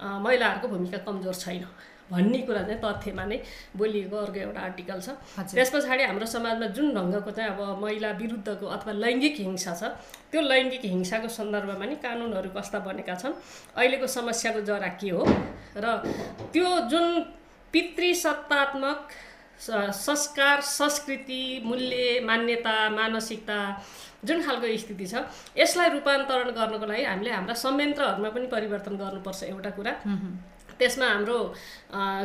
महिलाहरूको 0.00 0.68
भूमिका 0.68 0.98
कमजोर 1.06 1.34
छैन 1.34 1.64
भन्ने 2.10 2.38
कुरा 2.42 2.62
चाहिँ 2.66 2.80
तथ्यमा 2.82 3.24
नै 3.30 3.38
बोलिएको 3.78 4.16
अर्को 4.16 4.38
एउटा 4.40 4.60
आर्टिकल 4.60 4.98
छ। 4.98 5.14
त्यस 5.54 5.70
पछाडि 5.70 6.02
हाम्रो 6.10 6.26
समाजमा 6.26 6.66
जुन 6.74 6.86
ढङ्गको 6.94 7.30
चाहिँ 7.30 7.50
अब 7.54 7.78
महिला 7.82 8.10
विरुद्धको 8.18 8.66
अथवा 8.66 8.92
लैङ्गिक 8.98 9.36
हिंसा 9.46 9.72
छ 9.78 9.82
त्यो 10.30 10.40
लैङ्गिक 10.42 10.84
हिंसाको 10.90 11.28
सन्दर्भमा 11.30 11.86
नि 11.86 11.96
कानुनहरू 12.02 12.50
कस्ता 12.50 12.78
बनेका 12.82 13.14
छन्। 13.14 13.34
अहिलेको 13.78 14.06
समस्याको 14.06 14.60
जरा 14.66 14.90
के 14.98 15.10
हो 15.14 15.22
र 15.78 15.86
त्यो 16.50 16.68
जुन 16.90 17.06
पितृसत्तात्मक 17.70 18.98
संस्कार 19.60 20.60
संस्कृति 20.60 21.42
मूल्य 21.64 22.20
मान्यता 22.24 22.76
मानसिकता 22.90 23.58
जुन 24.24 24.42
खालको 24.42 24.76
स्थिति 24.78 25.06
छ 25.06 25.24
यसलाई 25.56 25.88
रूपान्तरण 25.90 26.50
गर्नको 26.56 26.86
लागि 26.86 27.04
हामीले 27.04 27.30
हाम्रा 27.30 27.54
संयन्त्रहरूमा 27.64 28.28
पनि 28.30 28.46
परिवर्तन 28.54 28.96
गर्नुपर्छ 28.96 29.42
एउटा 29.44 29.70
कुरा। 29.76 29.92
त्यसमा 30.78 31.06
हाम्रो 31.06 31.38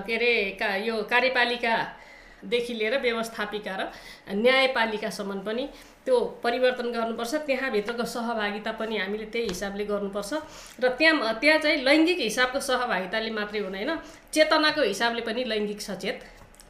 के 0.08 0.16
अरे 0.16 0.34
का 0.60 0.76
यो 0.88 0.96
कार्यपालिकादेखि 1.12 2.74
लिएर 2.74 2.98
व्यवस्थापिका 3.02 3.76
र 3.76 3.92
न्यायपालिकासम्म 4.32 5.40
पनि 5.48 5.68
त्यो 6.06 6.20
परिवर्तन 6.44 6.88
गर्नुपर्छ। 6.92 7.34
त्यहाँभित्रको 7.48 8.06
सहभागिता 8.06 8.72
पनि 8.80 8.98
हामीले 8.98 9.26
त्यही 9.34 9.48
हिसाबले 9.48 9.86
गर्नुपर्छ। 9.92 10.32
र 10.80 10.90
त्यहाँ 11.00 11.34
त्यहाँ 11.42 11.60
चाहिँ 11.60 11.84
लैङ्गिक 11.84 12.20
हिसाबको 12.20 12.60
सहभागिताले 12.60 13.32
मात्रै 13.40 13.60
हुँदैन 13.60 13.92
चेतनाको 14.32 14.82
हिसाबले 14.82 15.22
पनि 15.28 15.44
लैङ्गिक 15.52 15.82
सचेत 15.82 16.18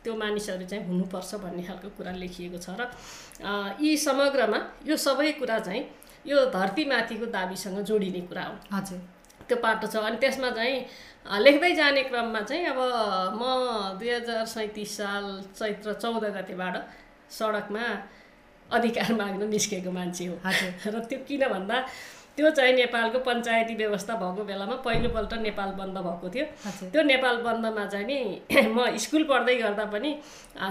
त्यो 0.05 0.15
मानिसहरू 0.15 0.65
चाहिँ 0.69 0.85
हुनुपर्छ 0.87 1.35
भन्ने 1.43 1.63
खालको 1.65 1.89
कुरा 1.97 2.11
लेखिएको 2.21 2.57
छ 2.61 2.77
र 2.79 2.81
यी 3.81 3.97
समग्रमा 3.97 4.59
यो 4.85 4.97
सबै 4.97 5.31
कुरा 5.41 5.59
चाहिँ 5.65 5.83
यो 6.27 6.45
धरतीमाथिको 6.53 7.25
दाबीसँग 7.33 7.77
जोडिने 7.89 8.21
कुरा 8.29 8.43
हो। 8.43 8.55
हजुर। 8.73 8.99
त्यो 9.47 9.57
पाटो 9.61 9.87
छ। 9.87 9.95
अनि 10.01 10.17
त्यसमा 10.17 10.49
चाहिँ 10.57 10.77
लेख्दै 11.45 11.71
जाने 11.75 12.03
क्रममा 12.09 12.41
चाहिँ 12.41 12.65
अब 12.65 12.79
म 13.37 13.41
दुई 13.99 14.09
हजार 14.09 14.45
सैँतिस 14.45 14.97
साल 14.97 15.25
चैत्र 15.53 15.93
चौध 15.93 16.23
गतेबाट 16.37 16.75
सडकमा 17.29 17.85
अधिकार 18.69 19.13
माग्न 19.13 19.49
निस्केको 19.49 19.91
मान्छे 19.91 20.25
हो। 20.25 20.35
र 20.93 21.03
त्यो 21.09 21.19
किन 21.27 21.47
भन्दा 21.49 21.77
त्यो 22.35 22.49
चाहिँ 22.51 22.73
नेपालको 22.75 23.19
पञ्चायती 23.27 23.75
व्यवस्था 23.75 24.13
भएको 24.21 24.43
बेलामा 24.43 24.75
पहिलोपल्ट 24.85 25.33
नेपाल 25.47 25.69
बन्द 25.79 25.97
भएको 26.07 26.29
थियो। 26.29 26.45
त्यो 26.91 27.01
नेपाल 27.03 27.35
बन्दमा 27.43 27.85
चाहिँ 27.93 28.05
नि 28.05 28.17
म 28.75 28.97
स्कुल 28.97 29.23
पढ्दै 29.29 29.55
गर्दा 29.55 29.85
पनि 29.93 30.11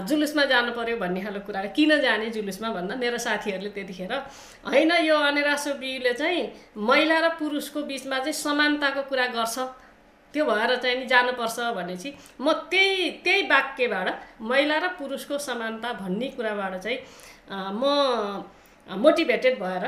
जुलुसमा 0.09 0.45
जानु 0.45 0.71
पर्यो 0.77 0.97
भन्ने 0.97 1.21
खालको 1.21 1.45
कुरा 1.45 1.65
किन 1.77 1.91
जाने 2.01 2.29
जुलुसमा 2.37 2.69
भन्दा? 2.77 2.95
मेरो 2.95 3.17
साथीहरूले 3.17 3.69
त्यतिखेर 3.77 4.13
होइन 4.69 4.91
यो 5.09 5.15
अनेरासो 5.29 5.73
बिउले 5.81 6.13
चाहिँ 6.13 6.43
महिला 6.77 7.17
र 7.25 7.29
पुरुषको 7.39 7.81
बिचमा 7.89 8.19
चाहिँ 8.19 8.33
समानताको 8.45 9.01
कुरा 9.09 9.25
गर्छ। 9.33 9.57
त्यो 10.33 10.45
भएर 10.45 10.75
चाहिँ 10.83 10.97
नि 10.99 11.05
जानुपर्छ 11.07 11.59
भनेपछि 11.75 12.09
म 12.41 12.51
त्यही 12.71 13.09
त्यही 13.25 13.41
वाक्यबाट 13.49 14.07
महिला 14.41 14.77
र 14.77 14.87
पुरुषको 14.99 15.37
समानता 15.39 15.93
भन्ने 16.01 16.27
कुराबाट 16.37 16.73
चाहिँ 16.83 16.99
म 17.73 17.83
मोटिभेटेड 18.87 19.55
भएर 19.59 19.85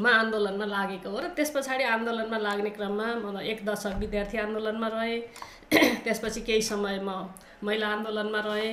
म 0.00 0.06
आन्दोलनमा 0.06 0.66
लागेको 0.66 1.10
हो 1.10 1.18
र 1.20 1.28
त्यस 1.36 1.50
पछाडि 1.54 1.84
आन्दोलनमा 1.84 2.38
लाग्ने 2.38 2.70
क्रममा 2.78 3.06
म 3.24 3.40
एक 3.52 3.64
दशक 3.66 3.94
विद्यार्थी 4.02 4.38
आन्दोलनमा 4.38 4.88
रहेँ 4.94 5.20
त्यसपछि 6.04 6.40
केही 6.48 6.62
समय 6.62 6.98
म 7.02 7.10
महिला 7.66 7.86
आन्दोलनमा 7.94 8.40
रहेँ 8.46 8.72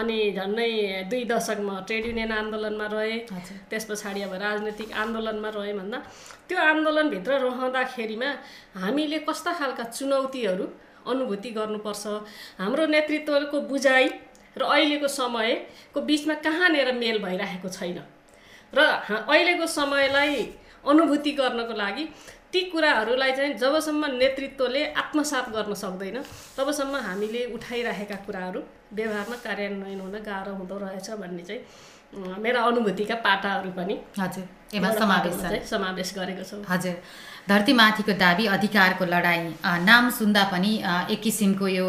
अनि 0.00 0.18
झन्डै 0.36 0.70
दुई 1.10 1.24
दशक 1.32 1.58
म 1.60 1.84
ट्रेड 1.86 2.06
युनियन 2.06 2.32
आन्दोलनमा 2.32 2.86
रहेँ। 2.94 3.18
त्यस 3.70 3.84
पछाडि 3.90 4.22
अब 4.22 4.34
राजनैतिक 4.44 4.92
आन्दोलनमा 5.02 5.50
रहेँ 5.56 5.74
भन्दा 5.78 5.98
त्यो 6.48 6.58
आन्दोलनभित्र 6.72 7.38
रहँदाखेरिमा 7.44 8.30
हामीले 8.82 9.18
कस्ता 9.28 9.52
खालका 9.60 9.84
चुनौतीहरू 9.92 10.66
अनुभूति 11.12 11.50
गर्नुपर्छ 11.58 12.04
हाम्रो 12.60 12.86
नेतृत्वको 12.96 13.60
बुझाइ 13.70 14.08
र 14.58 14.62
अहिलेको 14.74 15.08
समयको 15.20 16.00
बिचमा 16.08 16.34
कहाँनिर 16.44 16.92
मेल 16.98 17.18
भइरहेको 17.24 17.68
छैन? 17.68 17.98
र 18.76 18.80
अहिलेको 19.18 19.66
समयलाई 19.72 20.42
अनुभूति 20.84 21.32
गर्नको 21.32 21.74
लागि 21.74 22.04
ती 22.52 22.60
कुराहरूलाई 22.70 23.32
चाहिँ 23.32 23.54
जबसम्म 23.54 24.06
नेतृत्वले 24.12 24.84
आत्मसात 24.94 25.48
गर्न 25.48 25.74
सक्दैन 25.76 26.22
तबसम्म 26.56 26.96
हामीले 27.06 27.44
उठाइरहेका 27.54 28.16
कुराहरू 28.26 28.60
व्यवहारमा 28.92 29.36
कार्यान्वयन 29.44 30.00
हुन 30.00 30.16
गाह्रो 30.22 30.54
हुँदो 30.54 30.78
रहेछ 30.78 31.10
भन्ने 31.20 31.42
चाहिँ 31.42 31.60
मेरा 32.14 32.60
अनुभूतिका 32.62 33.14
पाटाहरू 33.24 33.70
पनि 33.76 33.94
हजुर 34.18 34.44
समावेश 34.98 35.68
समावेश 35.70 36.12
गरेको 36.16 36.44
छु। 36.44 36.56
हजुर 36.68 36.94
धरतीमाथिको 37.48 38.12
दाबी 38.18 38.46
अधिकारको 38.46 39.04
लडाइँ। 39.04 39.44
नाम 39.84 40.10
सुन्दा 40.10 40.42
पनि 40.52 40.72
एक 41.10 41.20
किसिमको 41.22 41.66
यो 41.68 41.86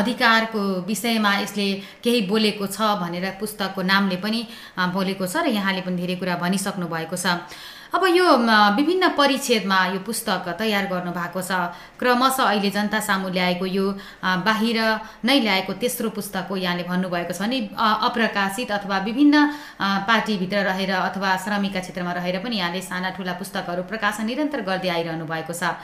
अधिकारको 0.00 0.62
विषयमा 0.86 1.32
यसले 1.38 1.66
केही 2.04 2.20
बोलेको 2.30 2.66
छ 2.66 2.78
भनेर 3.02 3.26
पुस्तकको 3.40 3.82
नामले 3.82 4.16
पनि 4.22 4.40
बोलेको 4.78 5.26
छ 5.26 5.42
र 5.42 5.46
यहाँले 5.50 5.82
पनि 5.82 5.96
धेरै 5.96 6.16
कुरा 6.22 6.36
भनिसक्नु 6.38 6.86
भएको 6.86 7.16
छ। 7.16 7.26
अब 7.94 8.04
यो 8.06 8.26
विभिन्न 8.76 9.08
परिच्छेदमा 9.14 9.78
यो 9.86 10.00
पुस्तक 10.02 10.48
तयार 10.58 10.86
गर्नु 10.86 11.12
भएको 11.12 11.42
छ। 11.42 11.52
क्रमशः 11.98 12.44
अहिले 12.44 12.70
जनता 12.70 13.00
सामु 13.00 13.28
ल्याएको 13.30 13.66
यो 13.66 13.86
बाहिर 14.42 14.78
नै 15.24 15.38
ल्याएको 15.40 15.72
तेस्रो 15.78 16.10
पुस्तक 16.10 16.46
हो 16.50 16.56
यहाँले 16.56 16.82
भन्नुभएको 16.82 17.32
छ 17.32 17.42
नि। 17.46 17.60
अप्रकाशित 17.78 18.70
अथवा 18.72 18.98
विभिन्न 19.06 19.34
पार्टीभित्र 20.08 20.56
रहेर 20.66 20.90
अथवा 20.92 21.36
श्रमिकका 21.44 21.80
क्षेत्रमा 21.80 22.12
रहेर 22.18 22.38
पनि 22.42 22.56
यहाँले 22.58 22.80
साना 22.82 23.10
ठुला 23.14 23.32
पुस्तकहरू 23.38 23.82
प्रकाशन 23.86 24.26
निरन्तर 24.26 24.60
गर्दै 24.66 24.88
आइरहनु 24.88 25.24
भएको 25.26 25.52
छ। 25.52 25.76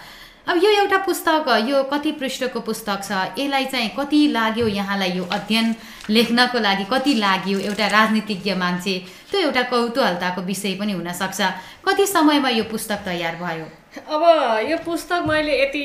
अब 0.43 0.57
यो 0.59 0.71
एउटा 0.71 0.99
पुस्तक 1.07 1.49
यो 1.69 1.83
कति 1.93 2.13
पृष्ठको 2.19 2.61
पुस्तक 2.61 3.03
छ? 3.05 3.39
यसलाई 3.39 3.65
चाहिँ 3.65 3.91
कति 3.99 4.27
लाग्यो 4.29 4.67
यहाँलाई 4.67 5.11
यो 5.13 5.25
अध्ययन 5.25 5.75
लेख्नको 6.11 6.59
लागि? 6.59 6.85
कति 6.91 7.15
लाग्यो 7.15 7.59
एउटा 7.59 7.87
राजनीतिज्ञ 7.87 8.55
मान्छे? 8.59 8.95
त्यो 9.31 9.41
एउटा 9.41 9.63
कौतूहलताको 9.71 10.41
विषय 10.43 10.75
पनि 10.81 10.93
हुनसक्छ। 10.93 11.41
कति 11.87 12.07
समयमा 12.07 12.49
यो 12.59 12.65
पुस्तक 12.71 13.05
तयार 13.07 13.37
भयो? 13.39 13.67
अब 14.03 14.23
यो 14.71 14.77
पुस्तक 14.85 15.23
मैले 15.31 15.63
यति 15.63 15.85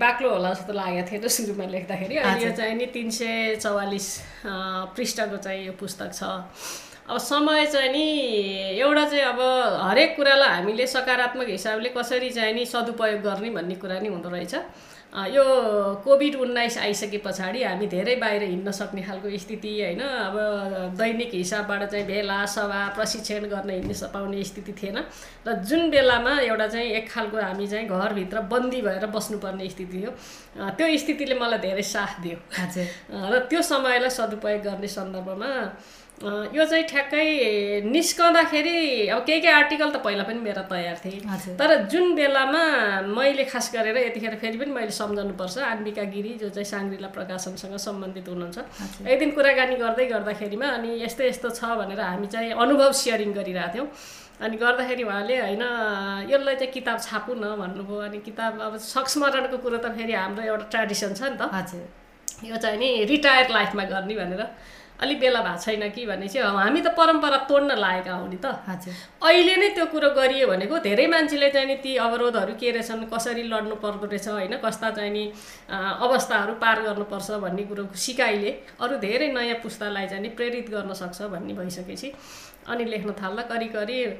बाक्लो 0.00 0.30
होला 0.30 0.52
जस्तो 0.54 0.72
लागेको 0.72 1.10
थिएँ 1.10 1.28
सुरुमा 1.28 1.66
लेख्दाखेरि। 1.66 2.16
अहिले 2.16 2.46
यो 2.46 2.52
चाहिँ 2.54 2.74
नि 2.78 2.86
तिन 2.94 3.10
सय 3.10 3.56
चौवालिस 3.62 4.06
पृष्ठको 4.94 5.36
चाहिँ 5.42 5.66
यो 5.66 5.72
पुस्तक 5.74 6.14
छ। 6.14 6.22
अब 7.08 7.18
समय 7.18 7.66
चाहिँ 7.66 7.90
नि 7.92 8.04
एउटा 8.80 9.04
चाहिँ 9.08 9.24
अब 9.24 9.40
हरेक 9.82 10.16
कुरालाई 10.16 10.48
हामीले 10.48 10.86
सकारात्मक 10.86 11.48
हिसाबले 11.48 11.88
कसरी 11.96 12.30
चाहिँ 12.30 12.54
नि 12.54 12.64
सदुपयोग 12.68 13.20
गर्ने 13.24 13.50
भन्ने 13.50 13.74
कुरा 13.80 13.98
नि 13.98 14.08
हुँदो 14.08 14.28
रहेछ। 14.28 14.54
यो 15.32 15.44
कोभिड 16.04 16.34
उन्नाइस 16.36 16.76
आइसके 16.78 17.18
पछाडि 17.24 17.62
हामी 17.64 17.86
धेरै 17.88 18.16
बाहिर 18.20 18.42
हिँड्न 18.42 18.70
सक्ने 18.70 19.02
खालको 19.02 19.28
स्थिति 19.40 19.70
होइन? 19.80 20.00
अब 20.00 20.36
दैनिक 21.00 21.30
हिसाबबाट 21.34 21.82
चाहिँ 21.90 22.04
भेला 22.06 22.44
सभा 22.44 22.80
प्रशिक्षण 22.96 23.48
गर्न 23.48 23.70
हिँड्ने 23.70 23.94
पाउने 24.12 24.44
स्थिति 24.44 24.72
थिएन। 24.76 24.98
र 25.48 25.52
जुन 25.64 25.88
बेलामा 25.90 26.38
एउटा 26.44 26.66
चाहिँ 26.68 26.90
एक 26.92 27.08
खालको 27.08 27.40
हामी 27.40 27.66
चाहिँ 27.66 27.88
घरभित्र 27.88 28.40
बन्दी 28.52 28.80
भएर 28.84 29.06
बस्नुपर्ने 29.08 29.68
स्थिति 29.68 30.02
हो 30.04 30.12
त्यो 30.76 30.96
स्थितिले 30.98 31.40
मलाई 31.40 31.58
धेरै 31.58 31.82
साथ 31.88 32.20
दियो। 32.20 32.36
र 33.32 33.46
त्यो 33.48 33.62
समयलाई 33.64 34.10
सदुपयोग 34.12 34.60
गर्ने 34.60 34.88
सन्दर्भमा 34.92 35.52
यो 36.18 36.64
चाहिँ 36.64 36.84
ठ्याक्कै 36.90 37.24
निस्कँदाखेरि 37.86 39.06
अब 39.06 39.22
केही 39.22 39.40
केही 39.40 39.52
आर्टिकल 39.54 39.90
त 39.90 39.96
पहिला 40.02 40.22
पनि 40.26 40.40
मेरा 40.42 40.62
तयार 40.66 40.96
थिए। 40.98 41.54
तर 41.54 41.86
जुन 41.86 42.14
बेलामा 42.18 42.62
मैले 43.06 43.44
खास 43.46 43.70
गरेर 43.74 43.96
यतिखेर 43.96 44.34
फेरि 44.42 44.58
पनि 44.58 44.72
मैले 44.74 44.90
सम्झाउनुपर्छ 44.98 45.58
आन्बिका 45.62 46.02
गिरी 46.10 46.32
जो 46.42 46.48
चाहिँ 46.50 46.66
साङ्ग्रिला 46.66 47.08
प्रकाशनसँग 47.14 47.76
सम्बन्धित 47.78 48.28
हुनुहुन्छ। 48.28 48.58
एक 49.06 49.18
दिन 49.18 49.30
कुराकानी 49.30 49.76
गर्दै 49.78 50.06
गर्दाखेरिमा 50.10 50.66
अनि 50.66 50.90
यस्तो 51.06 51.22
यस्तो 51.30 51.48
छ 51.54 51.78
भनेर 51.78 52.00
हामी 52.02 52.26
चाहिँ 52.26 52.50
अनुभव 52.66 52.90
सेयरिङ 52.98 53.30
गरिरहेको 53.38 53.74
थियौँ। 53.74 53.88
अनि 54.42 54.56
गर्दाखेरि 54.58 55.02
उहाँले 55.06 55.36
होइन 55.38 55.62
यसलाई 56.34 56.54
चाहिँ 56.58 56.72
किताब 56.74 56.98
छापु 56.98 57.30
न 57.38 57.54
भन्नुभयो। 57.62 57.98
अनि 58.10 58.18
किताब 58.26 58.52
अब 58.66 58.74
संस्मरणको 58.90 59.56
कुरो 59.62 59.78
त 59.78 59.94
फेरि 59.94 60.14
हाम्रो 60.18 60.42
एउटा 60.50 60.66
ट्रेडिसन 60.66 61.14
छ 61.14 61.30
नि 61.30 61.38
त। 61.38 61.46
यो 62.42 62.56
चाहिँ 62.58 62.78
नि 62.78 62.90
रिटायर 63.06 63.46
लाइफमा 63.50 63.84
गर्ने 63.86 64.14
भनेर 64.14 64.42
अलिक 64.98 65.18
बेला 65.20 65.40
भएको 65.40 65.62
छैन 65.62 65.88
कि 65.94 66.06
भने 66.06 66.28
चाहिँ 66.28 66.50
हामी 66.58 66.80
त 66.80 66.88
परम्परा 66.98 67.38
तोड्न 67.46 67.70
लागेका 67.78 68.14
हौ 68.14 68.26
नि 68.26 68.38
त। 68.42 68.46
अहिले 69.22 69.54
नै 69.56 69.68
त्यो 69.76 69.86
कुरो 69.94 70.10
गरियो 70.18 70.46
भनेको 70.48 70.78
धेरै 70.82 71.06
मान्छेले 71.06 71.50
चाहिँ 71.54 71.68
नि 71.68 71.76
ती 71.84 71.96
अवरोधहरू 71.96 72.54
के 72.58 72.70
रहेछन् 72.70 73.06
कसरी 73.06 73.42
लड्नु 73.46 73.76
पर्दो 73.78 74.06
रहेछ 74.10 74.28
होइन 74.28 74.54
कस्ता 74.58 74.90
चाहिँ 74.98 75.12
नि 75.12 75.24
अवस्थाहरू 75.70 76.52
पार 76.58 76.82
गर्नुपर्छ 76.82 77.30
भन्ने 77.44 77.62
कुरो 77.70 77.84
सिकाइले 77.94 78.50
अरू 78.82 78.98
धेरै 78.98 79.28
नयाँ 79.38 79.62
पुस्तालाई 79.62 80.06
चाहिँ 80.10 80.22
नि 80.22 80.28
प्रेरित 80.34 80.66
गर्न 80.74 80.92
सक्छ 80.98 81.30
भन्ने 81.30 81.54
भइसकेपछि 81.54 82.12
अनि 82.66 82.84
लेख्न 82.84 83.14
थाल्दा 83.22 83.42
करिब 83.54 84.12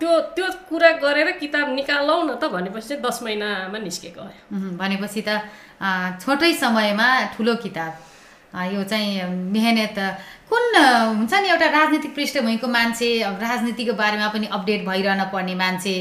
त्यो 0.00 0.12
त्यो 0.34 0.46
कुरा 0.68 0.90
गरेर 0.98 1.30
किताब 1.38 1.66
निकालौँ 1.74 2.20
न 2.26 2.34
त 2.34 2.50
भनेपछि 2.50 2.88
चाहिँ 2.88 3.02
दस 3.02 3.22
महिनामा 3.22 3.78
निस्केको 3.78 4.24
भनेपछि 4.76 5.22
त 5.22 5.38
छोटै 6.22 6.52
समयमा 6.58 7.08
ठुलो 7.38 7.54
किताब। 7.62 8.09
यो 8.54 8.82
चाहिँ 8.84 9.26
मेहनत 9.54 9.98
कुन 10.50 10.74
हुन्छ 11.16 11.32
नि 11.34 11.48
एउटा 11.48 11.66
राजनीतिक 11.70 12.14
पृष्ठभूमिको 12.14 12.68
मान्छे 12.68 13.08
राजनीतिको 13.42 13.92
बारेमा 13.94 14.28
पनि 14.28 14.46
अपडेट 14.50 14.84
भइरहन 14.86 15.22
पर्ने 15.32 15.54
मान्छे 15.54 15.94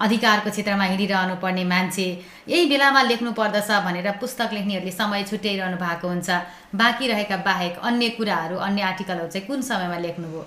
अधिकारको 0.00 0.50
क्षेत्रमा 0.50 0.84
हिँडिरहनु 0.84 1.34
पर्ने 1.42 1.64
मान्छे 1.64 2.06
यही 2.48 2.64
बेलामा 2.68 3.02
लेख्नु 3.02 3.32
पर्दछ 3.36 3.70
भनेर 3.84 4.10
पुस्तक 4.20 4.52
लेख्नेहरूले 4.52 4.92
समय 4.92 5.22
छुट्याइरहनु 5.30 5.76
भएको 5.76 6.08
हुन्छ। 6.08 6.28
बाँकी 6.74 7.06
रहेका 7.12 7.36
बाहेक 7.44 7.78
अन्य 7.84 8.08
कुराहरू 8.16 8.56
अन्य 8.56 8.82
आर्टिकलहरू 8.82 9.28
चाहिँ 9.28 9.46
कुन 9.46 9.60
समयमा 9.62 9.98
लेख्नुभयो? 10.06 10.46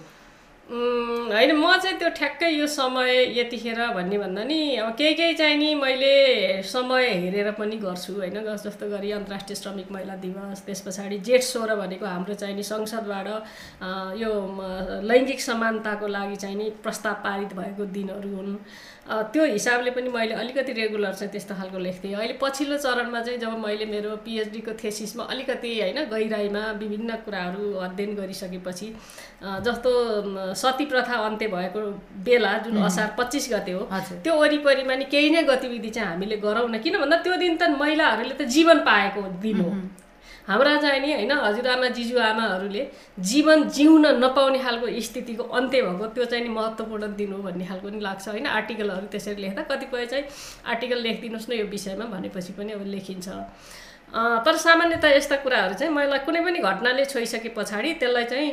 होइन 0.69 1.51
म 1.51 1.71
चाहिँ 1.77 1.97
त्यो 1.99 2.09
ठ्याक्कै 2.15 2.49
यो 2.49 2.67
समय 2.67 3.39
यतिखेर 3.39 3.79
भन्ने 3.93 4.17
भन्दा 4.17 4.43
नि 4.43 4.75
अब 4.79 4.95
केही 4.95 5.13
केही 5.13 5.33
चाहिँ 5.33 5.57
नि 5.57 5.73
मैले 5.75 6.63
समय 6.63 7.07
हेरेर 7.13 7.51
पनि 7.51 7.77
गर्छु 7.77 8.13
होइन 8.13 8.39
जस्तो 8.63 8.87
गरी 8.89 9.11
अन्तर्राष्ट्रिय 9.11 9.55
श्रमिक 9.55 9.91
महिला 9.91 10.15
दिवस 10.15 10.65
त्यस 10.65 10.81
पछाडि 10.81 11.17
जेठ 11.19 11.43
सोह्र 11.43 11.75
भनेको 11.75 12.05
हाम्रो 12.05 12.33
चाहिँ 12.33 12.55
नि 12.55 12.63
संसदबाट 12.63 13.27
यो 14.17 14.31
लैङ्गिक 15.03 15.41
समानताको 15.41 16.07
लागि 16.07 16.35
चाहिँ 16.35 16.55
नि 16.55 16.69
प्रस्ताव 16.83 17.13
पारित 17.23 17.53
भएको 17.53 17.85
दिनहरू 17.91 18.35
हुन्। 18.35 18.57
त्यो 19.05 19.45
हिसाबले 19.45 19.91
पनि 19.91 20.09
मैले 20.09 20.33
अलिकति 20.33 20.73
रेगुलर 20.73 21.13
चाहिँ 21.13 21.31
त्यस्तो 21.31 21.55
खालको 21.55 21.77
लेख्थेँ। 21.77 22.13
अहिले 22.13 22.33
पछिल्लो 22.41 22.77
चरणमा 22.77 23.21
चाहिँ 23.21 23.39
जब 23.39 23.57
मैले 23.59 23.85
मेरो 23.85 24.15
पिएचडीको 24.25 24.71
थेसिसमा 24.83 25.23
अलिकति 25.27 25.71
होइन 25.79 25.99
गहिराइमा 26.11 26.61
विभिन्न 26.79 27.15
कुराहरू 27.25 27.73
अध्ययन 27.83 28.15
गरिसकेपछि 28.15 28.87
जस्तो 29.67 29.91
सती 30.55 30.85
प्रथा 30.85 31.15
अन्त्य 31.25 31.47
भएको 31.47 31.81
बेला 32.23 32.57
जुन 32.63 32.77
असार 32.81 33.13
पच्चिस 33.17 33.49
गते 33.53 33.71
हो 33.71 33.81
त्यो 34.23 34.35
वरिपरिमा 34.39 34.95
नि 34.95 35.05
केही 35.11 35.29
नै 35.29 35.43
गतिविधि 35.51 35.89
चाहिँ 35.89 36.09
हामीले 36.09 36.37
गरौँ 36.37 36.69
न। 36.69 36.79
किन 36.79 36.97
भन्दा 36.99 37.17
त्यो 37.27 37.35
दिन 37.43 37.57
त 37.57 37.75
महिलाहरूले 37.75 38.35
त 38.35 38.47
जीवन 38.55 38.79
पाएको 38.87 39.21
दिन 39.43 39.59
हो। 39.59 39.69
हाम्रा 40.47 40.75
चाहिँ 40.81 40.99
नि 41.01 41.11
होइन 41.13 41.31
हजुरआमा 41.31 41.87
जिजुआमाहरूले 41.97 42.83
जीवन 43.29 43.63
जिउन 43.69 44.05
नपाउने 44.23 44.59
खालको 44.59 44.87
स्थितिको 45.01 45.43
अन्त्य 45.59 45.81
भएको 45.81 46.05
त्यो 46.15 46.25
चाहिँ 46.25 46.43
नि 46.43 46.49
महत्त्वपूर्ण 46.51 47.13
दिन 47.15 47.31
हो 47.33 47.39
भन्ने 47.41 47.65
खालको 47.65 47.89
नि 47.89 47.99
लाग्छ 47.99 48.27
होइन। 48.27 48.47
आर्टिकलहरू 48.49 49.07
त्यसरी 49.13 49.41
लेख्दा 49.41 49.63
कतिपय 49.71 50.05
चाहिँ 50.05 50.25
आर्टिकल 50.67 50.99
लेखिदिनुहोस् 51.01 51.49
न 51.49 51.53
यो 51.53 51.65
विषयमा 51.71 52.05
भनेपछि 52.11 52.53
पनि 52.53 52.71
अब 52.73 52.85
लेखिन्छ। 52.87 53.27
तर 54.45 54.55
सामान्यतः 54.59 55.15
यस्ता 55.15 55.35
कुराहरू 55.41 55.73
चाहिँ 55.73 55.93
मलाई 55.93 56.19
कुनै 56.27 56.41
पनि 56.43 56.59
घटनाले 56.61 57.05
छोइसके 57.07 57.49
पछाडि 57.55 57.93
त्यसलाई 58.03 58.25
चाहिँ 58.31 58.49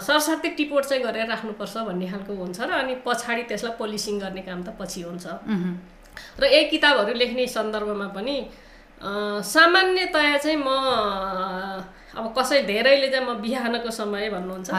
सरसर्ती 0.00 0.48
टिपोट 0.56 0.84
चाहिँ 0.84 1.02
गरेर 1.04 1.26
राख्नुपर्छ 1.28 1.76
भन्ने 1.88 2.06
खालको 2.08 2.32
हुन्छ 2.34 2.60
र 2.62 2.70
अनि 2.78 2.94
पछाडि 3.04 3.42
त्यसलाई 3.50 3.74
पोलिसिङ 3.76 4.18
गर्ने 4.20 4.42
काम 4.48 4.62
त 4.62 4.72
पछि 4.78 5.02
हुन्छ। 5.02 5.26
र 6.40 6.44
यही 6.46 6.64
किताबहरू 6.70 7.14
लेख्ने 7.14 7.46
सन्दर्भमा 7.46 8.08
पनि 8.16 8.36
सामान्यतया 8.98 10.36
चाहिँ 10.38 10.58
म 10.58 10.68
अब 12.18 12.34
कसै 12.34 12.62
धेरैले 12.66 13.08
चाहिँ 13.08 13.26
म 13.26 13.38
बिहानको 13.38 13.90
समय 13.90 14.28
भन्नुहुन्छ। 14.30 14.70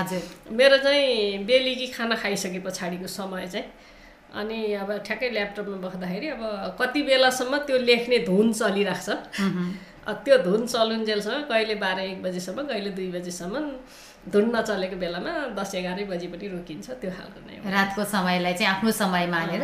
मेरो 0.52 0.78
चाहिँ 0.84 1.46
बेलुकी 1.48 1.88
खाना 1.96 2.16
खाइसके 2.16 2.60
पछाडिको 2.60 3.08
समय 3.08 3.48
चाहिँ। 3.48 3.66
अनि 4.30 4.58
अब 4.76 4.90
ठ्याक्कै 5.08 5.30
ल्यापटपमा 5.30 5.78
बस्दाखेरि 5.82 6.28
अब 6.36 6.42
कति 6.82 7.02
बेलासम्म 7.02 7.58
त्यो 7.66 7.78
लेख्ने 7.80 8.18
धुन 8.28 8.52
चलिरहेको 8.54 9.04
छ। 9.08 10.12
त्यो 10.26 10.38
धुन 10.44 10.66
चलुन्जेलसम्म 10.68 11.42
कहिले 11.50 11.76
बाह्र 11.80 12.00
एक 12.12 12.22
बजीसम्म 12.24 12.60
कहिले 12.68 12.90
दुई 12.98 13.10
बजीसम्म। 13.16 13.56
धुन 14.34 14.46
नचलेको 14.56 14.98
बेलामा 15.04 15.32
दस 15.58 15.72
एघारै 15.76 16.04
बजी 16.12 16.28
पनि 16.34 16.46
रोकिन्छ 16.54 16.88
त्यो 17.02 17.12
खालको 17.18 17.40
नै 17.48 17.56
रातको 17.76 18.02
समयलाई 18.14 18.54
चाहिँ 18.54 18.70
आफ्नो 18.74 18.92
समय 19.02 19.26
मानेर 19.36 19.62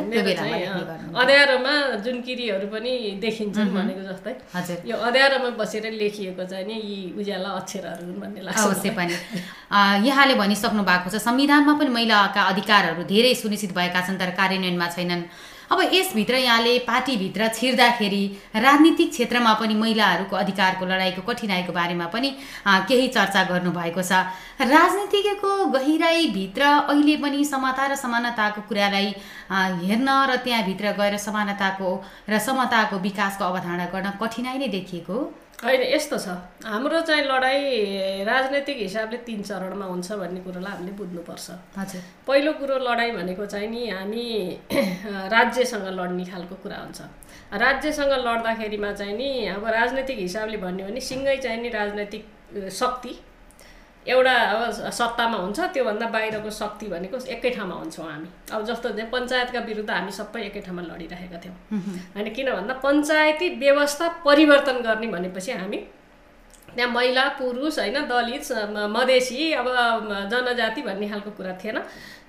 अँध्यारोमा 1.16 1.74
जुन 2.06 2.18
किरीहरू 2.28 2.68
पनि 2.74 2.92
देखिन्छन् 3.24 3.72
भनेको 3.78 4.04
जस्तै। 4.10 4.34
हजुर। 4.56 4.78
यो 4.90 4.96
अँध्यारोमा 5.08 5.50
बसेर 5.62 5.86
लेखिएको 6.02 6.44
चाहिँ 6.52 6.66
नि 6.68 6.76
यी 6.76 6.98
उज्याला 7.20 7.50
अक्षरहरू 7.60 8.04
हुन् 8.06 8.20
भन्ने 8.22 8.42
लाग्छ 8.48 8.60
अवश्य 8.60 8.90
पनि। 9.00 9.16
यहाँले 10.08 10.34
भनिसक्नु 10.36 10.82
भएको 10.84 11.08
छ 11.10 11.16
संविधानमा 11.24 11.74
पनि 11.80 11.92
महिलाका 11.98 12.42
अधिकारहरू 12.52 13.02
धेरै 13.14 13.34
सुनिश्चित 13.42 13.72
भएका 13.78 14.02
छन् 14.08 14.20
तर 14.20 14.30
कार्यान्वयनमा 14.40 14.88
छैनन्। 14.96 15.24
अब 15.72 15.80
यसभित्र 15.94 16.36
यहाँले 16.38 16.78
पार्टीभित्र 16.88 17.48
छिर्दाखेरि 17.56 18.24
राजनीतिक 18.56 19.10
क्षेत्रमा 19.12 19.54
पनि 19.60 19.76
महिलाहरूको 19.76 20.36
अधिकारको 20.36 20.86
लडाइँको 20.86 21.22
कठिनाइको 21.22 21.74
बारेमा 21.74 22.06
पनि 22.14 22.30
केही 22.90 23.08
चर्चा 23.08 23.44
गर्नुभएको 23.52 24.02
छ। 24.02 24.12
राजनीतिको 24.62 25.54
गहिराइभित्र 25.76 26.62
अहिले 26.64 27.16
पनि 27.18 27.46
समता 27.46 27.86
र 27.88 27.96
समानताको 27.96 28.62
कुरालाई 28.70 29.10
हेर्न 29.86 30.10
र 30.30 30.36
त्यहाँभित्र 30.46 30.92
गएर 31.00 31.18
समानताको 31.18 31.90
र 32.30 32.40
समताको 32.40 33.00
विकासको 33.00 33.44
अवधारणा 33.44 33.86
गर्न 33.94 34.12
कठिनाइ 34.22 34.58
नै 34.58 34.68
देखिएको 34.78 35.18
होइन 35.64 35.82
यस्तो 35.82 36.18
छ। 36.20 36.28
हाम्रो 36.68 37.02
चाहिँ 37.02 37.24
लडाइँ 37.24 38.24
राजनैतिक 38.26 38.78
हिसाबले 38.78 39.18
तिन 39.24 39.42
चरणमा 39.44 39.86
हुन्छ 39.86 40.12
भन्ने 40.12 40.40
कुरोलाई 40.44 40.72
हामीले 40.72 40.92
बुझ्नुपर्छ। 41.00 41.48
हजुर। 41.78 42.02
पहिलो 42.28 42.52
कुरो 42.60 42.78
लडाइँ 42.84 43.12
भनेको 43.16 43.46
चाहिँ 43.46 43.70
नि 43.70 43.88
हामी 43.90 44.26
राज्यसँग 45.36 45.88
लड्ने 46.00 46.26
खालको 46.26 46.56
कुरा 46.64 46.78
हुन्छ। 46.78 47.02
राज्यसँग 47.56 48.12
लड्दाखेरिमा 48.28 48.92
चाहिँ 48.94 49.16
नि 49.16 49.30
अब 49.56 49.66
राजनैतिक 49.66 50.20
हिसाबले 50.20 50.58
भन्यो 50.58 50.88
भने 50.88 51.00
सिँगै 51.00 51.38
चाहिँ 51.38 51.62
नि 51.62 51.70
राजनैतिक 51.70 52.70
शक्ति 52.72 53.14
एउटा 54.06 54.34
अब 54.54 54.92
सत्तामा 54.92 55.38
हुन्छ 55.38 55.60
त्योभन्दा 55.74 56.08
बाहिरको 56.14 56.50
शक्ति 56.52 56.88
भनेको 56.88 57.18
एकै 57.26 57.50
ठाउँमा 57.50 57.76
हुन्छौँ 57.76 58.06
हामी। 58.06 58.30
अब 58.54 58.66
जस्तो 58.66 58.90
पञ्चायतका 59.12 59.60
विरुद्ध 59.66 59.90
हामी 59.90 60.12
सबै 60.12 60.42
एकै 60.46 60.62
ठाउँमा 60.62 60.82
लडिरहेका 60.82 61.38
थियौँ। 61.44 61.56
होइन 62.16 62.28
किन 62.34 62.52
भन्दा 62.54 62.74
पञ्चायती 62.86 63.50
व्यवस्था 63.58 64.08
परिवर्तन 64.26 64.78
गर्ने 64.88 65.08
भनेपछि 65.10 65.52
हामी 65.54 65.80
त्यहाँ 66.76 66.92
महिला 66.92 67.24
पुरुष 67.40 67.80
होइन 67.80 67.98
दलित 68.06 68.52
मधेसी 68.94 69.52
अब 69.54 69.68
जनजाति 70.32 70.82
भन्ने 70.82 71.08
खालको 71.10 71.32
कुरा 71.32 71.54
थिएन। 71.64 71.78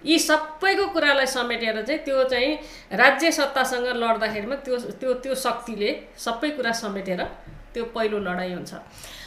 यी 0.07 0.19
सबैको 0.19 0.87
कुरालाई 0.95 1.27
समेटेर 1.27 1.83
चाहिँ 1.83 2.01
त्यो 2.05 2.25
चाहिँ 2.25 2.55
राज्य 2.95 3.33
सत्तासँग 3.33 3.87
लड्दाखेरिमा 3.97 4.57
त्यो 4.65 4.79
त्यो 5.01 5.15
त्यो 5.25 5.35
शक्तिले 5.45 5.91
सबै 6.25 6.51
कुरा 6.57 6.73
समेटेर 6.83 7.23
त्यो 7.75 7.85
पहिलो 7.95 8.19
लडाइँ 8.23 8.55
हुन्छ। 8.55 8.73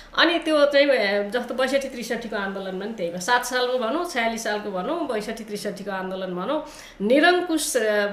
अनि 0.09 0.39
त्यो 0.45 0.65
चाहिँ 0.73 1.29
जस्तो 1.29 1.53
बैसठी 1.53 1.89
त्रिसठीको 1.89 2.35
आन्दोलनमा 2.35 2.85
पनि 2.85 2.93
त्यही 2.97 3.09
भयो। 3.11 3.21
सात 3.21 3.45
सालको 3.45 3.77
भनौँ 3.77 4.05
छयालिस 4.09 4.43
सालको 4.43 4.69
भनौँ 4.71 5.07
बैसठी 5.07 5.43
त्रिसठीको 5.45 5.91
आन्दोलन 5.91 6.33
भनौँ। 6.35 6.59
निरङ्कुश 7.01 7.65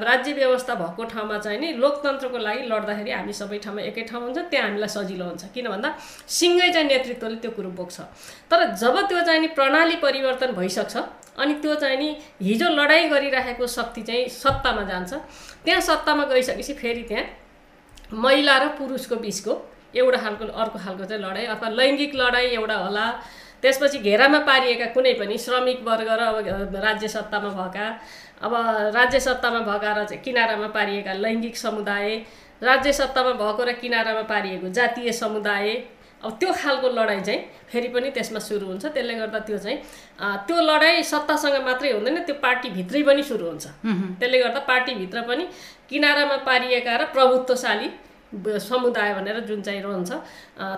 राज्य 0.05 0.33
व्यवस्था 0.33 0.75
भएको 0.77 1.05
ठाउँमा 1.13 1.39
चाहिँ 1.39 1.59
नि 1.61 1.73
लोकतन्त्रको 1.81 2.39
लागि 2.39 2.63
लड्दाखेरि 2.69 3.11
हामी 3.11 3.33
सबै 3.33 3.59
ठाउँमा 3.65 3.83
एकै 3.91 4.03
ठाउँ 4.11 4.23
हुन्छ 4.23 4.39
त्यहाँ 4.51 4.67
हामीलाई 4.69 4.89
सजिलो 4.89 5.25
हुन्छ। 5.25 5.45
किन 5.55 5.69
भन्दा 5.73 5.89
सिङ्गै 6.29 6.69
चाहिँ 6.73 6.89
नेतृत्वले 6.89 7.37
त्यो 7.43 7.51
कुरो 7.57 7.71
बोक्छ। 7.81 7.97
तर 8.51 8.61
जब 8.77 8.97
त्यो 9.09 9.21
चाहिँ 9.27 9.41
नि 9.41 9.49
प्रणाली 9.57 9.97
परिवर्तन 10.05 10.53
भइसक्छ 10.53 10.97
अनि 11.41 11.55
त्यो 11.65 11.75
चाहिँ 11.75 11.97
नि 11.97 12.09
हिजो 12.43 12.69
लडाइँ 12.77 13.09
गरिराखेको 13.11 13.67
शक्ति 13.67 14.03
चाहिँ 14.03 14.29
सत्तामा 14.33 14.83
जान्छ 14.85 15.13
त्यहाँ 15.65 15.81
सत्तामा 15.81 16.25
गइसकेपछि 16.29 16.75
फेरि 16.75 17.03
त्यहाँ 17.09 17.25
महिला 18.13 18.57
र 18.59 18.69
पुरुषको 18.79 19.17
बिचको 19.17 19.55
एउटा 19.97 20.19
खालको 20.25 20.45
अर्को 20.63 20.79
खालको 20.85 21.05
चाहिँ 21.05 21.23
लडाइँ 21.25 21.47
अथवा 21.55 21.69
लैङ्गिक 21.81 22.15
लडाइँ 22.15 22.51
एउटा 22.59 22.77
होला। 22.85 23.07
त्यसपछि 23.63 23.99
घेरामा 23.99 24.39
पारिएका 24.47 24.87
कुनै 24.95 25.13
पनि 25.21 25.37
श्रमिक 25.39 25.81
वर्ग 25.89 26.09
र 26.21 26.23
अब 26.29 26.77
राज्य 26.85 27.09
सत्तामा 27.09 27.51
भएका 27.59 27.87
अब 28.45 28.53
राज्य 28.97 29.21
सत्तामा 29.21 29.61
भएका 29.69 29.93
र 29.97 30.05
चाहिँ 30.05 30.23
किनारामा 30.23 30.69
पारिएका 30.77 31.13
लैङ्गिक 31.25 31.57
समुदाय 31.57 32.09
राज्य 32.63 32.93
सत्तामा 32.93 33.33
भएको 33.41 33.63
र 33.65 33.73
किनारामा 33.83 34.23
पारिएको 34.33 34.69
जातीय 34.77 35.13
समुदाय 35.13 35.69
अब 36.25 36.37
त्यो 36.41 36.53
खालको 36.53 36.89
लडाइँ 36.89 37.23
चाहिँ 37.23 37.41
फेरि 37.71 37.89
पनि 37.95 38.11
त्यसमा 38.11 38.39
सुरु 38.41 38.67
हुन्छ। 38.67 38.85
त्यसले 38.87 39.15
गर्दा 39.15 39.39
त्यो 39.49 39.59
चाहिँ 39.59 39.79
त्यो 40.47 40.57
लडाइँ 40.61 41.03
सत्तासँग 41.03 41.57
मात्रै 41.65 41.93
हुँदैन 41.93 42.17
त्यो 42.25 42.35
पार्टीभित्रै 42.41 43.03
पनि 43.09 43.23
सुरु 43.23 43.47
हुन्छ। 43.47 43.67
त्यसले 44.21 44.39
गर्दा 44.45 44.61
पार्टीभित्र 44.69 45.21
पनि 45.29 45.45
किनारामा 45.91 46.37
पारिएका 46.49 46.97
र 46.97 47.05
प्रभुत्वशाली 47.13 47.89
समुदाय 48.61 49.15
भनेर 49.15 49.41
जुन 49.41 49.63
चाहिँ 49.63 49.83
रहन्छ 49.83 50.13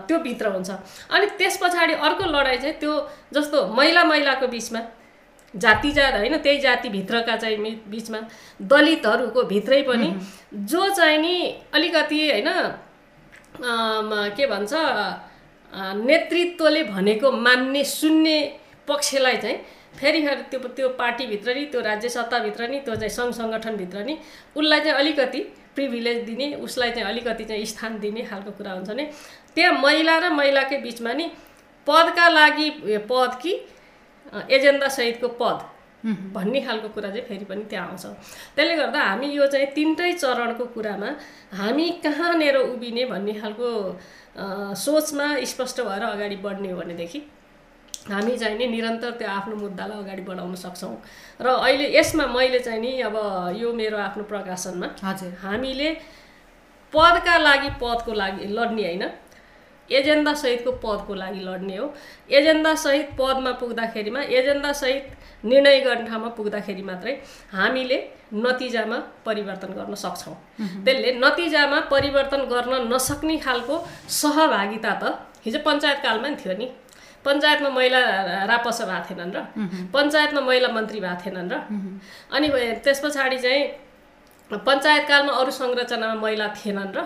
त्यो 0.06 0.18
भित्र 0.18 0.46
हुन्छ। 0.48 0.70
अनि 1.10 1.26
त्यस 1.38 1.56
पछाडि 1.62 1.92
अर्को 1.94 2.24
लडाइँ 2.28 2.58
चाहिँ 2.58 2.74
त्यो 2.74 2.94
जस्तो 3.32 3.66
महिला 3.74 4.04
महिलाको 4.04 4.46
बिचमा 4.46 4.80
जाति 5.54 5.90
जात 5.90 6.14
होइन 6.14 6.36
त्यही 6.38 6.58
जातिभित्रका 6.60 7.36
चाहिँ 7.36 7.74
बिचमा 7.88 8.18
दलितहरूको 8.62 9.42
भित्रै 9.44 9.82
पनि 9.82 10.12
जो 10.66 10.88
चाहिँ 10.94 11.18
नि 11.18 11.34
अलिकति 11.74 12.20
होइन 12.30 12.48
के 14.36 14.46
भन्छ 14.46 14.72
नेतृत्वले 16.04 16.82
भनेको 16.84 17.30
मान्ने 17.32 17.84
सुन्ने 17.84 18.38
पक्षलाई 18.88 19.36
चाहिँ 19.36 19.56
फेरि 19.96 20.20
फेरि 20.22 20.42
त्यो 20.42 20.60
त्यो 20.68 20.88
पार्टीभित्र 20.98 21.54
नि 21.54 21.64
त्यो 21.64 21.80
राज्य 21.80 22.08
सत्ताभित्र 22.08 22.68
नि 22.68 22.80
त्यो 22.80 22.94
चाहिँ 22.94 23.10
सङ्घ 23.10 23.32
सङ्गठनभित्र 23.34 24.04
नि 24.04 24.18
उसलाई 24.56 24.80
चाहिँ 24.80 24.96
अलिकति 24.96 25.40
प्रिभिलेज 25.78 26.18
दिने 26.26 26.46
उसलाई 26.58 26.90
चाहिँ 26.90 27.08
अलिकति 27.08 27.44
चाहिँ 27.44 27.64
स्थान 27.72 27.98
दिने 28.00 28.22
खालको 28.26 28.50
कुरा 28.58 28.72
हुन्छ 28.72 28.90
नि। 28.90 29.04
त्यहाँ 29.54 29.72
महिला 29.78 30.18
र 30.18 30.30
महिलाकै 30.34 30.76
बिचमा 30.82 31.12
नि 31.14 31.30
पदका 31.86 32.28
लागि 32.28 32.68
पद 33.08 33.38
कि 33.42 33.52
एजेन्डासहितको 34.50 35.28
पद 35.40 35.58
भन्ने 36.34 36.60
खालको 36.60 36.88
कुरा 36.94 37.08
चाहिँ 37.10 37.26
फेरि 37.28 37.44
पनि 37.44 37.64
त्यहाँ 37.70 37.86
आउँछ। 37.88 38.04
त्यसले 38.56 38.74
गर्दा 38.76 39.00
हामी 39.00 39.26
यो 39.32 39.46
चाहिँ 39.46 39.66
तिनटै 39.74 40.12
चरणको 40.12 40.64
कुरामा 40.74 41.10
हामी 41.54 41.88
कहाँनिर 42.04 42.56
उभिने 42.58 43.04
भन्ने 43.04 43.32
खालको 43.40 43.68
सोचमा 44.76 45.26
स्पष्ट 45.44 45.80
भएर 45.80 46.02
अगाडि 46.04 46.36
बढ्ने 46.44 46.70
हो 46.70 46.78
भनेदेखि 46.80 47.20
हामी 48.06 48.36
चाहिँ 48.38 48.56
नि 48.58 48.66
निरन्तर 48.66 49.10
त्यो 49.18 49.28
आफ्नो 49.28 49.56
मुद्दालाई 49.56 49.98
अगाडि 49.98 50.22
बढाउन 50.22 50.54
सक्छौँ। 50.54 50.96
र 51.40 51.46
अहिले 51.48 51.86
यसमा 51.98 52.26
मैले 52.26 52.58
चाहिँ 52.60 52.80
नि 52.80 52.90
अब 53.02 53.16
यो 53.58 53.72
मेरो 53.72 53.98
आफ्नो 53.98 54.24
प्रकाशनमा 54.24 54.86
हजुर। 55.04 55.32
हामीले 55.42 55.88
पदका 56.92 57.36
लागि 57.38 57.70
पदको 57.82 58.12
लागि 58.12 58.46
लड्ने 58.56 58.84
होइन 58.84 59.04
एजेन्डासहितको 59.90 60.70
पदको 60.84 61.14
लागि 61.14 61.40
लड्ने 61.40 61.76
हो। 61.76 61.86
एजेन्डासहित 62.30 63.08
पदमा 63.18 63.52
पुग्दाखेरिमा 63.60 64.20
एजेन्डासहित 64.38 65.04
निर्णय 65.44 65.78
गर्ने 65.80 66.08
ठाउँमा 66.08 66.28
पुग्दाखेरि 66.36 66.82
मात्रै 66.82 67.12
हामीले 67.52 67.98
नतिजामा 68.34 68.98
परिवर्तन 69.26 69.70
गर्न 69.78 69.94
सक्छौँ। 69.94 70.34
त्यसले 70.84 71.12
नतिजामा 71.24 71.78
परिवर्तन 71.92 72.42
गर्न 72.52 72.74
नसक्ने 72.92 73.36
खालको 73.44 73.74
सहभागिता 74.20 74.92
त 75.02 75.04
हिजो 75.44 75.58
पञ्चायतकालमा 75.66 76.28
नि 76.28 76.36
थियो 76.36 76.54
नि। 76.58 76.66
पञ्चायतमा 77.24 77.68
महिला 77.68 78.00
रापस 78.46 78.78
भएको 78.82 79.04
थिएनन् 79.08 79.32
र। 79.34 79.38
पञ्चायतमा 79.94 80.40
महिला 80.40 80.68
मन्त्री 80.68 81.00
भएको 81.00 81.20
थिएनन् 81.24 81.50
र। 81.52 81.54
अनि 82.32 82.46
त्यस 82.84 82.98
पछाडि 83.04 83.38
चाहिँ 83.38 83.62
पञ्चायतकालमा 84.50 85.32
अरू 85.32 85.50
संरचनामा 85.50 86.14
महिला 86.20 86.46
थिएनन् 86.58 86.92
र। 86.96 87.00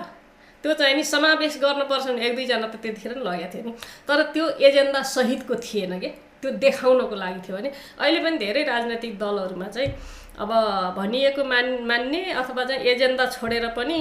त्यो 0.63 0.73
चाहिँ 0.79 0.95
नि 0.95 1.03
समावेश 1.05 1.59
गर्नुपर्छ 1.59 2.07
भने 2.07 2.21
एक 2.23 2.35
दुईजना 2.37 2.67
त 2.71 2.77
त्यतिखेर 2.79 3.13
नि 3.19 3.23
लगेको 3.27 3.51
थियो 3.51 3.65
नि। 3.67 3.73
तर 4.07 4.23
त्यो 4.35 4.45
एजेन्डा 4.63 5.01
सहितको 5.03 5.55
थिएन 5.59 5.99
कि? 5.99 6.11
त्यो 6.43 6.51
देखाउनको 6.59 7.15
लागि 7.15 7.41
थियो 7.47 7.57
भने 7.57 7.71
अहिले 7.99 8.21
पनि 8.23 8.37
धेरै 8.39 8.63
राजनैतिक 8.63 9.13
दलहरूमा 9.19 9.67
चाहिँ 9.75 9.91
अब 10.43 10.51
भनिएको 10.97 11.45
मान 11.45 11.67
मान्ने 11.89 12.21
अथवा 12.35 12.65
चाहिँ 12.65 12.83
एजेन्डा 12.93 13.27
छोडेर 13.31 13.67
पनि 13.77 13.99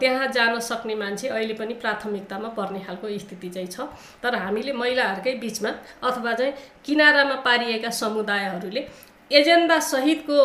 त्यहाँ 0.00 0.26
जान 0.28 0.58
सक्ने 0.60 0.94
मान्छे 0.94 1.28
अहिले 1.28 1.54
पनि 1.54 1.74
प्राथमिकतामा 1.82 2.48
पर्ने 2.58 2.80
खालको 2.86 3.18
स्थिति 3.18 3.48
चाहिँ 3.48 3.68
छ। 3.68 3.86
तर 4.22 4.34
हामीले 4.36 4.72
महिलाहरूकै 4.72 5.34
बिचमा 5.38 5.70
अथवा 6.02 6.32
चाहिँ 6.34 6.52
किनारामा 6.84 7.36
पारिएका 7.46 7.90
समुदायहरूले 8.00 8.82
एजेन्डा 9.30 9.78
सहितको 9.90 10.40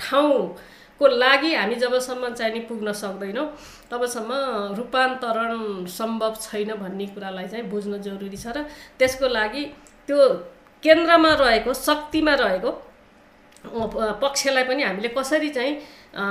ठाउँको 0.00 1.06
लागि 1.06 1.54
हामी 1.54 1.74
जबसम्म 1.76 2.32
चाहिँ 2.34 2.52
नि 2.54 2.60
पुग्न 2.68 2.92
सक्दैनौँ 2.92 3.46
तबसम्म 3.90 4.32
रूपान्तरण 4.76 5.84
सम्भव 5.88 6.34
छैन 6.42 6.74
भन्ने 6.76 7.06
कुरालाई 7.14 7.48
चाहिँ 7.48 7.64
बुझ्न 7.70 8.02
जरुरी 8.02 8.36
छ 8.36 8.52
र 8.56 8.68
त्यसको 8.98 9.28
लागि 9.30 9.64
त्यो 10.08 10.18
केन्द्रमा 10.82 11.32
रहेको 11.40 11.72
शक्तिमा 11.78 12.34
रहेको 12.34 12.70
पक्षलाई 13.64 14.64
पनि 14.64 14.82
हामीले 14.82 15.08
कसरी 15.16 15.48
चाहिँ 15.50 15.74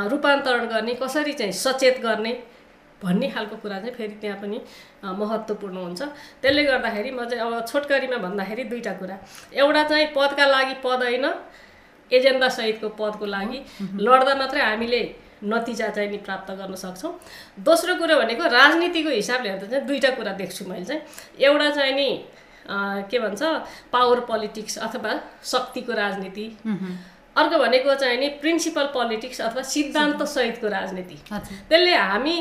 रूपान्तरण 0.10 0.66
गर्ने 0.68 0.94
कसरी 1.02 1.34
चाहिँ 1.34 1.54
सचेत 1.54 2.00
गर्ने 2.02 2.34
भन्ने 3.04 3.28
खालको 3.32 3.56
कुरा 3.64 3.78
चाहिँ 3.80 3.94
फेरि 3.96 4.16
त्यहाँ 4.22 4.38
पनि 4.42 4.60
महत्त्वपूर्ण 5.04 5.78
हुन्छ। 5.78 6.02
त्यसले 6.42 6.64
गर्दाखेरि 6.64 7.12
म 7.12 7.26
चाहिँ 7.30 7.44
अब 7.44 7.66
छोटकरीमा 7.68 8.18
भन्दाखेरि 8.18 8.64
दुईवटा 8.72 8.94
कुरा। 9.00 9.16
एउटा 9.56 9.84
चाहिँ 9.90 10.08
पदका 10.16 10.46
लागि 10.46 10.74
पद 10.84 11.04
होइन 11.04 11.26
एजेन्डा 12.12 12.50
सहितको 12.50 12.90
पदको 13.00 13.26
लागि। 13.26 13.60
लड्दा 14.04 14.34
मात्रै 14.36 14.62
हामीले 14.62 15.02
नतिजा 15.44 15.88
चाहिँ 15.96 16.10
नि 16.12 16.18
प्राप्त 16.28 16.52
गर्न 16.60 16.76
सक्छौँ। 16.76 17.14
दोस्रो 17.64 17.96
कुरो 17.96 18.16
भनेको 18.20 18.44
राजनीतिको 18.52 19.10
हिसाबले 19.10 19.50
हेर्दा 19.50 19.68
चाहिँ 19.70 19.86
दुईवटा 19.88 20.10
कुरा 20.20 20.34
देख्छु 20.42 20.66
मैले 20.68 20.86
चाहिँ। 20.86 21.02
एउटा 21.40 21.70
चाहिँ 21.72 21.94
नि 21.96 22.10
के 23.08 23.20
भन्छ 23.20 23.42
पावर 23.94 24.20
पोलिटिक्स 24.28 24.78
अथवा 24.78 25.14
शक्तिको 25.44 25.94
राजनीति। 25.94 26.46
अर्को 27.36 27.58
भनेको 27.60 27.96
चाहिँ 27.96 28.18
नि 28.20 28.28
प्रिन्सिपल 28.42 28.86
पोलिटिक्स 28.94 29.42
अथवा 29.42 29.62
सिद्धान्त 29.76 30.24
सहितको 30.28 30.68
राजनीति 30.68 31.20
त्यसले 31.30 31.96
हामी 31.96 32.36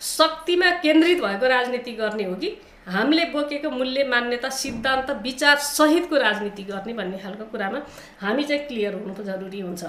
शक्तिमा 0.00 0.70
केन्द्रित 0.82 1.22
भएको 1.22 1.46
राजनीति 1.48 1.92
गर्ने 1.92 2.24
हो 2.24 2.34
कि 2.34 2.56
हामीले 2.88 3.24
बोकेको 3.32 3.70
मूल्य 3.70 4.04
मान्यता 4.04 4.48
सिद्धान्त 4.50 5.10
विचार 5.22 5.56
सहितको 5.56 6.16
राजनीति 6.18 6.62
गर्ने 6.62 6.92
भन्ने 6.92 7.18
खालको 7.18 7.44
कुरामा 7.50 7.80
हामी 8.20 8.44
चाहिँ 8.44 8.66
क्लियर 8.66 8.94
हुनु 8.94 9.24
जरुरी 9.24 9.60
हुन्छ। 9.60 9.82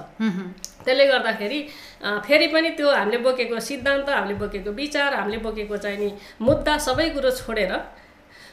त्यसले 0.85 1.07
गर्दाखेरि 1.07 1.59
फेरि 2.27 2.47
पनि 2.47 2.69
त्यो 2.77 2.91
हामीले 2.91 3.17
बोकेको 3.17 3.59
सिद्धान्त 3.59 4.09
हामीले 4.09 4.35
बोकेको 4.39 4.71
विचार 4.71 5.13
हामीले 5.13 5.37
बोकेको 5.37 5.77
चाहिँ 5.77 5.97
नि 5.97 6.11
मुद्दा 6.41 6.77
सबै 6.77 7.09
कुरो 7.09 7.31
छोडेर 7.31 7.73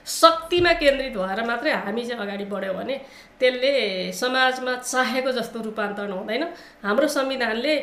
शक्तिमा 0.07 0.73
केन्द्रित 0.83 1.17
भएर 1.17 1.43
मात्रै 1.47 1.73
हामी 1.73 2.05
चाहिँ 2.05 2.23
अगाडि 2.23 2.45
बढ्यौँ 2.45 2.75
भने 2.77 2.95
त्यसले 3.41 4.13
समाजमा 4.13 4.75
चाहेको 4.77 5.33
जस्तो 5.33 5.61
रूपान्तरण 5.63 6.13
हुँदैन। 6.13 6.43
हाम्रो 6.85 7.09
संविधानले 7.09 7.77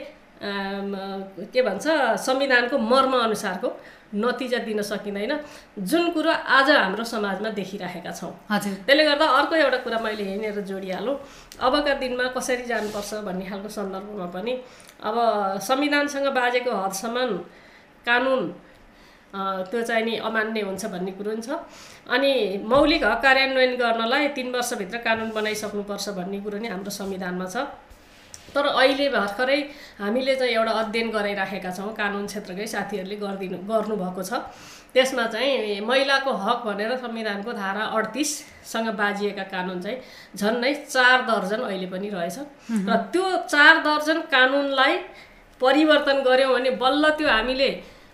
के 1.54 1.62
भन्छ 1.62 1.86
संविधानको 2.22 2.78
मर्म 2.78 3.14
अनुसारको 3.18 3.70
नतिजा 4.16 4.58
दिन 4.64 4.82
सकिँदैन। 4.82 5.34
जुन 5.80 6.10
कुरो 6.12 6.32
आज 6.32 6.70
हाम्रो 6.72 7.04
समाजमा 7.04 7.50
देखिरहेका 7.58 8.12
छौँ। 8.12 8.32
त्यसले 8.52 9.04
गर्दा 9.04 9.26
अर्को 9.26 9.56
एउटा 9.56 9.78
कुरा 9.84 10.00
मैले 10.00 10.24
हिँडेर 10.24 10.62
जोडिहालौँ। 10.62 11.16
अबका 11.60 11.94
दिनमा 12.00 12.28
कसरी 12.38 12.66
जानुपर्छ 12.66 13.14
भन्ने 13.26 13.46
खालको 13.50 13.70
सन्दर्भमा 13.70 14.26
पनि 14.32 14.54
अब 15.04 15.16
संविधानसँग 15.60 16.28
बाजेको 16.38 16.72
हदसम्म 16.72 17.36
कानुन 18.06 18.42
त्यो 19.34 19.82
चाहिँ 19.82 20.06
नि 20.06 20.16
अमान्य 20.24 20.62
हुन्छ 20.62 20.86
भन्ने 20.86 21.12
कुरो 21.12 21.32
पनि 21.32 21.42
छ। 21.42 21.50
अनि 22.10 22.32
मौलिक 22.66 23.04
हक 23.04 23.22
कार्यान्वयन 23.22 23.76
गर्नलाई 23.76 24.28
तिन 24.38 24.48
वर्षभित्र 24.56 24.98
कानुन 25.04 25.30
बनाइसक्नुपर्छ 25.36 26.10
भन्ने 26.20 26.40
कुरो 26.42 26.58
नि 26.58 26.68
हाम्रो 26.68 26.92
संविधानमा 26.92 27.46
छ। 27.46 27.68
तर 28.56 28.66
अहिले 28.66 29.08
भर्खरै 29.10 29.60
हामीले 30.00 30.36
चाहिँ 30.36 30.54
एउटा 30.56 30.72
अध्ययन 30.82 31.10
गराइराखेका 31.12 31.72
छौँ 31.78 31.94
कानुन 31.94 32.26
क्षेत्रकै 32.26 32.68
साथीहरूले 32.68 33.16
गरिदिनु 33.20 33.58
गर्नुभएको 33.68 34.24
छ। 34.24 34.34
त्यसमा 34.96 35.26
चाहिँ 35.28 35.82
महिलाको 35.84 36.32
हक 36.32 36.64
भनेर 36.66 36.96
संविधानको 36.98 37.52
धारा 37.54 37.84
अडतिससँग 37.98 38.88
बाजिएका 38.96 39.44
कानुन 39.52 39.82
चाहिँ 39.84 39.98
झन्डै 40.40 40.74
चार 40.88 41.22
दर्जन 41.28 41.62
अहिले 41.68 41.88
पनि 41.92 42.10
रहेछ। 42.10 42.38
र 42.88 42.96
त्यो 43.12 43.26
चार 43.52 43.84
दर्जन 43.84 44.22
कानुनलाई 44.32 44.96
परिवर्तन 45.62 46.18
गऱ्यौँ 46.24 46.54
भने 46.56 46.72
बल्ल 46.82 47.10
त्यो 47.20 47.28
हामीले 47.30 47.70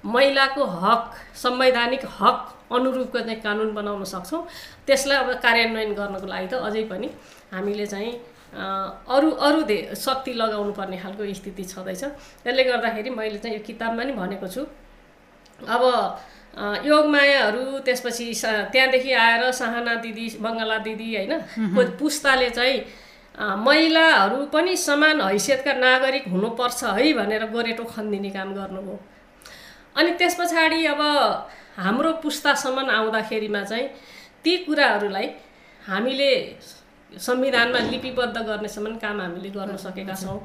महिलाको 0.06 0.66
हक 0.66 1.12
संवैधानिक 1.44 2.06
हक 2.20 2.40
अनुरूपको 2.72 3.20
चाहिँ 3.20 3.40
कानुन 3.42 3.74
बनाउन 3.74 4.04
सक्छौँ। 4.04 4.42
त्यसलाई 4.88 5.18
अब 5.18 5.30
कार्यान्वयन 5.42 5.94
गर्नको 5.94 6.28
लागि 6.28 6.48
त 6.48 6.54
अझै 6.60 6.84
पनि 6.92 7.10
हामीले 7.54 7.86
चाहिँ 7.86 8.12
अरू 8.54 9.30
अरू 9.32 9.62
धे 9.64 9.78
शक्ति 9.96 10.34
लगाउनु 10.34 10.72
पर्ने 10.74 10.98
खालको 10.98 11.34
स्थिति 11.34 11.64
छँदैछ। 11.64 12.04
त्यसले 12.44 12.64
गर्दाखेरि 12.64 13.10
मैले 13.10 13.38
चाहिँ 13.38 13.58
यो 13.58 13.64
किताबमा 13.64 14.04
नि 14.04 14.14
भनेको 14.14 14.48
छु। 14.48 14.62
अब 15.66 15.84
योगमायाहरू 16.86 17.80
त्यसपछि 17.86 18.26
त्यहाँदेखि 18.74 19.12
आएर 19.14 19.52
साहना 19.52 19.94
दिदी 20.06 20.28
बङ्गला 20.38 20.78
दिदी 20.86 21.08
होइन? 21.16 21.34
पुस्ताले 21.98 22.50
चाहिँ 22.50 22.78
महिलाहरू 23.58 24.46
पनि 24.54 24.76
समान 24.78 25.22
हैसियतका 25.22 25.74
नागरिक 25.74 26.28
हुनुपर्छ 26.30 26.84
है 26.84 27.14
भनेर 27.14 27.46
गोरेटो 27.50 27.84
खनिदिने 27.84 28.30
काम 28.30 28.54
गर्नुभयो। 28.54 29.00
अनि 29.96 30.12
त्यस 30.20 30.36
पछाडि 30.40 30.86
अब 30.86 31.02
हाम्रो 31.78 32.12
पुस्तासम्म 32.24 32.90
आउँदाखेरिमा 32.92 33.64
चाहिँ 33.64 33.88
ती 34.44 34.58
कुराहरूलाई 34.66 35.28
हामीले 35.82 36.32
संविधानमा 37.12 37.80
लिपिबद्ध 37.90 38.38
गर्नेसम्म 38.38 38.96
काम 38.98 39.20
हामीले 39.22 39.50
गर्न 39.50 39.76
सकेका 39.78 40.14
छौँ। 40.16 40.38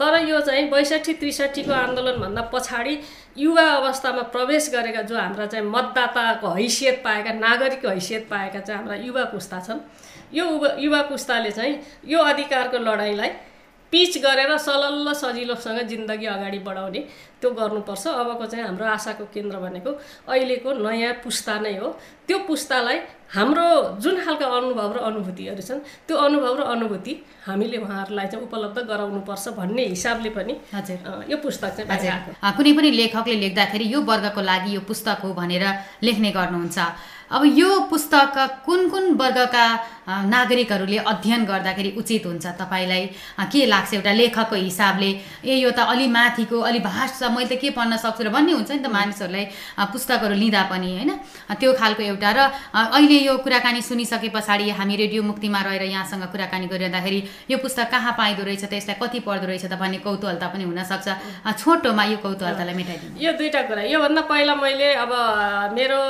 तर 0.00 0.18
यो 0.28 0.40
चाहिँ 0.40 0.68
बैसठी 0.70 1.12
त्रिसठीको 1.16 1.72
आन्दोलनभन्दा 1.72 2.42
पछाडि 2.52 2.98
युवा 3.38 3.64
अवस्थामा 3.72 4.22
प्रवेश 4.34 4.68
गरेका 4.74 5.02
जो 5.02 5.16
हाम्रा 5.16 5.46
चाहिँ 5.46 5.66
मतदाताको 5.66 6.48
हैसियत 6.54 7.00
पाएका 7.04 7.32
नागरिकको 7.40 7.88
हैसियत 7.88 8.26
पाएका 8.30 8.60
चाहिँ 8.60 8.78
हाम्रा 8.80 8.96
युवा 9.04 9.24
पुस्ता 9.32 9.60
छन्। 9.60 9.80
यो 10.34 10.44
युवा 10.78 11.02
पुस्ताले 11.02 11.50
चाहिँ 11.50 11.80
यो 12.06 12.18
अधिकारको 12.32 12.78
लडाइँलाई 12.78 13.30
पिच 13.92 14.18
गरेर 14.22 14.56
सलल्ल 14.58 15.12
सजिलोसँग 15.12 15.78
जिन्दगी 15.90 16.26
अगाडि 16.26 16.58
बढाउने 16.62 17.00
त्यो 17.40 17.50
गर्नुपर्छ। 17.50 18.06
अबको 18.06 18.46
चाहिँ 18.46 18.64
हाम्रो 18.66 18.86
आशाको 18.86 19.24
केन्द्र 19.34 19.56
भनेको 19.58 19.90
अहिलेको 20.30 20.70
नयाँ 20.78 21.12
पुस्ता 21.24 21.58
नै 21.58 21.74
हो। 21.76 21.88
त्यो 22.26 22.38
पुस्तालाई 22.46 22.98
हाम्रो 23.34 23.66
जुन 24.02 24.16
खालका 24.22 24.46
अनुभव 24.46 24.90
र 24.94 24.98
अनुभूतिहरू 25.10 25.62
छन् 25.62 25.80
त्यो 26.06 26.16
अनुभव 26.16 26.54
र 26.58 26.62
अनुभूति 26.74 27.12
हामीले 27.46 27.76
उहाँहरूलाई 27.82 28.26
चाहिँ 28.30 28.44
उपलब्ध 28.46 28.78
गराउनुपर्छ 28.90 29.48
भन्ने 29.58 29.84
हिसाबले 29.94 30.30
पनि 30.38 30.54
हजुर। 30.74 31.26
यो 31.30 31.36
पुस्तक 31.42 31.70
चाहिँ 31.80 32.54
कुनै 32.56 32.72
पनि 32.78 32.90
लेखकले 32.90 33.36
लेख्दाखेरि 33.44 33.86
यो 33.94 34.00
वर्गको 34.06 34.40
लागि 34.40 34.70
यो 34.76 34.80
पुस्तक 34.86 35.18
हो 35.24 35.32
भनेर 35.34 35.64
लेख्ने 36.06 36.30
गर्नुहुन्छ। 36.30 36.78
अब 37.30 37.44
यो 37.58 37.80
पुस्तक 37.90 38.34
कुन 38.66 38.88
कुन 38.90 39.04
वर्गका 39.14 39.66
नागरिकहरूले 40.26 40.96
अध्ययन 40.98 41.44
गर्दाखेरि 41.46 41.90
उचित 41.98 42.26
हुन्छ? 42.26 42.46
तपाईँलाई 42.58 43.04
के 43.46 43.66
लाग्छ 43.66 43.94
एउटा 43.94 44.12
लेखकको 44.12 44.56
हिसाबले? 44.56 45.10
ए 45.46 45.54
यो 45.62 45.70
त 45.70 45.86
अलि 45.86 46.06
माथिको 46.10 46.58
अलि 46.58 46.78
भास्ट 46.82 47.14
छ 47.22 47.30
मैले 47.30 47.46
त 47.46 47.60
के 47.62 47.70
पढ्न 47.70 47.96
सक्छु 48.02 48.22
र 48.26 48.28
भन्ने 48.34 48.52
हुन्छ 48.58 48.70
नि 48.70 48.82
त 48.82 48.90
मानिसहरूलाई 48.90 49.44
पुस्तकहरू 49.94 50.34
लिँदा 50.34 50.62
पनि 50.74 50.90
होइन? 50.90 51.10
त्यो 51.54 51.70
खालको 51.78 52.02
एउटा 52.02 52.30
र 52.34 52.38
अहिले 52.74 53.18
यो 53.30 53.38
कुराकानी 53.46 53.82
सुनिसके 53.86 54.28
पछाडि 54.34 54.74
हामी 54.74 54.94
रेडियो 54.98 55.22
मुक्तिमा 55.22 55.60
रहेर 55.62 55.82
यहाँसँग 55.86 56.26
कुराकानी 56.34 56.66
गरिरहँदाखेरि 56.66 57.20
यो 57.46 57.56
पुस्तक 57.62 57.90
कहाँ 57.94 58.12
पाइँदो 58.18 58.42
रहेछ 58.42 58.64
त 58.66 58.74
यसलाई 58.74 58.98
कति 58.98 59.18
पढ्दो 59.22 59.46
रहेछ 59.46 59.70
त 59.70 59.78
भन्ने 59.78 60.02
कौतूहलता 60.02 60.46
पनि 60.50 60.64
हुनसक्छ। 60.66 61.06
छोटोमा 61.62 62.04
यो 62.10 62.18
कौतूहलतालाई 62.26 62.74
मेटाइदिनु। 62.74 63.14
यो 63.22 63.30
दुईवटा 63.38 63.62
कुरा। 63.70 63.82
योभन्दा 63.94 64.22
पहिला 64.26 64.54
मैले 64.58 64.88
अब 65.06 65.12
मेरो 65.78 66.00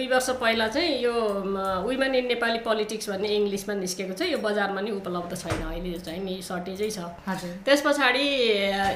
दुई 0.00 0.08
वर्ष 0.08 0.28
पहिला 0.40 0.66
चाहिँ 0.72 0.96
यो 1.02 1.12
वुमेन 1.84 2.14
इन 2.14 2.26
नेपाली 2.26 2.58
पोलिटिक्स 2.64 3.08
भन्ने 3.10 3.28
इङ्ग्लिसमा 3.36 3.74
निस्केको 3.76 4.14
छ 4.16 4.32
यो 4.32 4.38
बजारमा 4.40 4.80
नि 4.80 4.90
उपलब्ध 4.96 5.36
छैन 5.36 5.60
अहिले 5.62 5.98
चाहिँ 6.00 6.24
नि 6.24 6.40
सर्टेजै 6.40 6.88
छ। 6.88 7.04
त्यस 7.68 7.82
पछाडि 7.84 8.24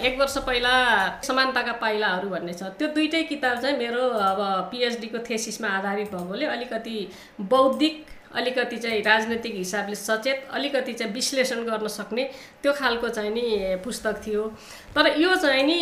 एक 0.09 0.17
वर्ष 0.21 0.37
पहिला 0.49 0.73
समानताका 1.21 1.73
पाइलाहरू 1.85 2.29
भन्ने 2.31 2.53
छ। 2.55 2.73
त्यो 2.81 2.88
दुइटै 2.97 3.23
किताब 3.29 3.61
चाहिँ 3.61 3.77
मेरो 3.77 4.01
अब 4.01 4.40
पिएचडीको 4.73 5.19
थेसिसमा 5.29 5.69
आधारित 5.69 6.09
भएकोले 6.17 6.47
अलिकति 6.57 6.97
बौद्धिक 7.53 8.05
अलिकति 8.40 8.77
चाहिँ 8.81 9.03
राजनैतिक 9.05 9.55
हिसाबले 9.55 9.95
सचेत 10.01 10.49
अलिकति 10.57 10.93
चाहिँ 10.93 11.12
विश्लेषण 11.12 11.64
गर्न 11.69 11.88
सक्ने 12.01 12.31
त्यो 12.62 12.73
खालको 12.81 13.09
चाहिँ 13.09 13.31
नि 13.31 13.47
पुस्तक 13.85 14.27
थियो। 14.27 14.43
तर 14.97 15.14
यो 15.21 15.35
चाहिँ 15.37 15.64
नि 15.64 15.81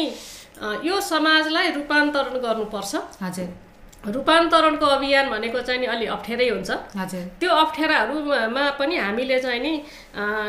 यो 0.91 1.01
समाजलाई 1.01 1.71
रूपान्तरण 1.73 2.43
गर्नुपर्छ। 2.43 2.95
हजुर। 3.23 3.51
रूपान्तरणको 4.03 4.87
अभियान 4.87 5.31
भनेको 5.31 5.61
चाहिँ 5.63 5.81
नि 5.81 5.87
अलि 5.87 6.07
अप्ठ्यारै 6.11 6.49
हुन्छ। 6.49 6.71
त्यो 7.39 7.51
अप्ठ्याराहरूमा 7.55 8.65
पनि 8.79 8.97
हामीले 8.99 9.39
चाहिँ 9.39 9.61
नि 9.63 9.73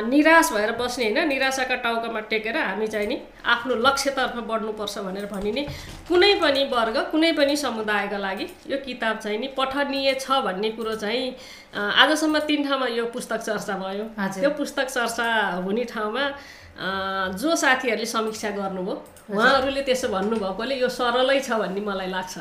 निराश 0.09 0.51
भएर 0.53 0.71
बस्ने 0.73 1.05
होइन 1.05 1.27
निराशाका 1.29 1.75
टाउकामा 1.85 2.19
टेकेर 2.33 2.57
हामी 2.57 2.87
चाहिँ 2.87 3.07
नि 3.07 3.17
आफ्नो 3.45 3.75
लक्ष्यतर्फ 3.77 4.35
बढ्नुपर्छ 4.49 4.97
भनेर 5.05 5.25
भनिने 5.29 5.63
कुनै 6.09 6.33
पनि 6.41 6.63
वर्ग 6.73 6.97
कुनै 7.11 7.31
पनि 7.37 7.55
समुदायका 7.55 8.17
लागि 8.17 8.47
यो 8.71 8.77
किताब 8.85 9.17
चाहिँ 9.19 9.37
नि 9.37 9.47
पठनीय 9.53 10.13
छ 10.15 10.41
भन्ने 10.41 10.69
कुरो 10.73 10.95
चाहिँ 10.95 11.35
आजसम्म 11.73 12.39
तिन 12.49 12.67
ठाउँमा 12.67 12.87
यो 12.89 13.05
पुस्तक 13.13 13.39
चर्चा 13.39 13.77
भयो। 13.77 14.05
त्यो 14.33 14.49
पुस्तक 14.57 14.87
चर्चा 14.87 15.29
हुने 15.61 15.83
ठाउँमा 15.85 16.25
जो 16.73 17.55
साथीहरूले 17.55 18.05
समीक्षा 18.05 18.49
गर्नुभयो 18.57 18.95
उहाँहरूले 19.29 19.81
त्यसो 19.87 20.07
भन्नुभएकोले 20.09 20.75
यो 20.75 20.89
सरलै 20.89 21.39
छ 21.39 21.55
भन्ने 21.61 21.81
मलाई 21.81 22.09
लाग्छ। 22.09 22.33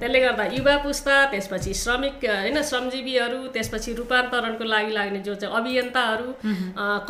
त्यसले 0.00 0.20
गर्दा 0.20 0.44
युवा 0.56 0.76
पुस्ता 0.84 1.14
त्यसपछि 1.32 1.72
श्रमिक 1.74 2.24
होइन 2.24 2.62
श्रमजीवीहरू 2.62 3.40
त्यसपछि 3.56 3.90
रूपान्तरणको 4.00 4.64
लागि 4.64 4.92
लाग्ने 4.92 5.20
जो 5.26 5.34
चाहिँ 5.34 5.56
अभियन्ताहरू 5.56 6.28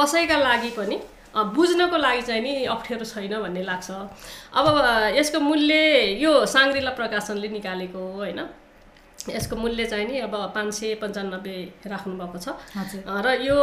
कसैका 0.01 0.37
लागि 0.39 0.71
पनि 0.79 0.97
बुझ्नको 1.37 1.97
लागि 1.97 2.23
चाहिँ 2.23 2.43
नि 2.43 2.53
अप्ठ्यारो 2.65 3.05
छैन 3.05 3.35
भन्ने 3.43 3.63
लाग्छ। 3.63 3.91
अब 4.57 4.67
यसको 5.19 5.39
मूल्य 5.41 5.75
यो 6.23 6.33
साङ्ग्रिला 6.47 6.91
प्रकाशनले 6.97 7.49
निकालेको 7.59 7.99
हो 7.99 8.13
होइन? 8.25 8.41
यसको 9.29 9.57
मूल्य 9.57 9.85
चाहिँ 9.87 10.07
नि 10.09 10.19
अब 10.27 10.35
पाँच 10.55 10.75
सय 10.75 10.95
पन्चानब्बे 11.03 11.57
राख्नुभएको 11.87 12.39
छ। 12.41 12.57
र 13.05 13.37
यो 13.45 13.59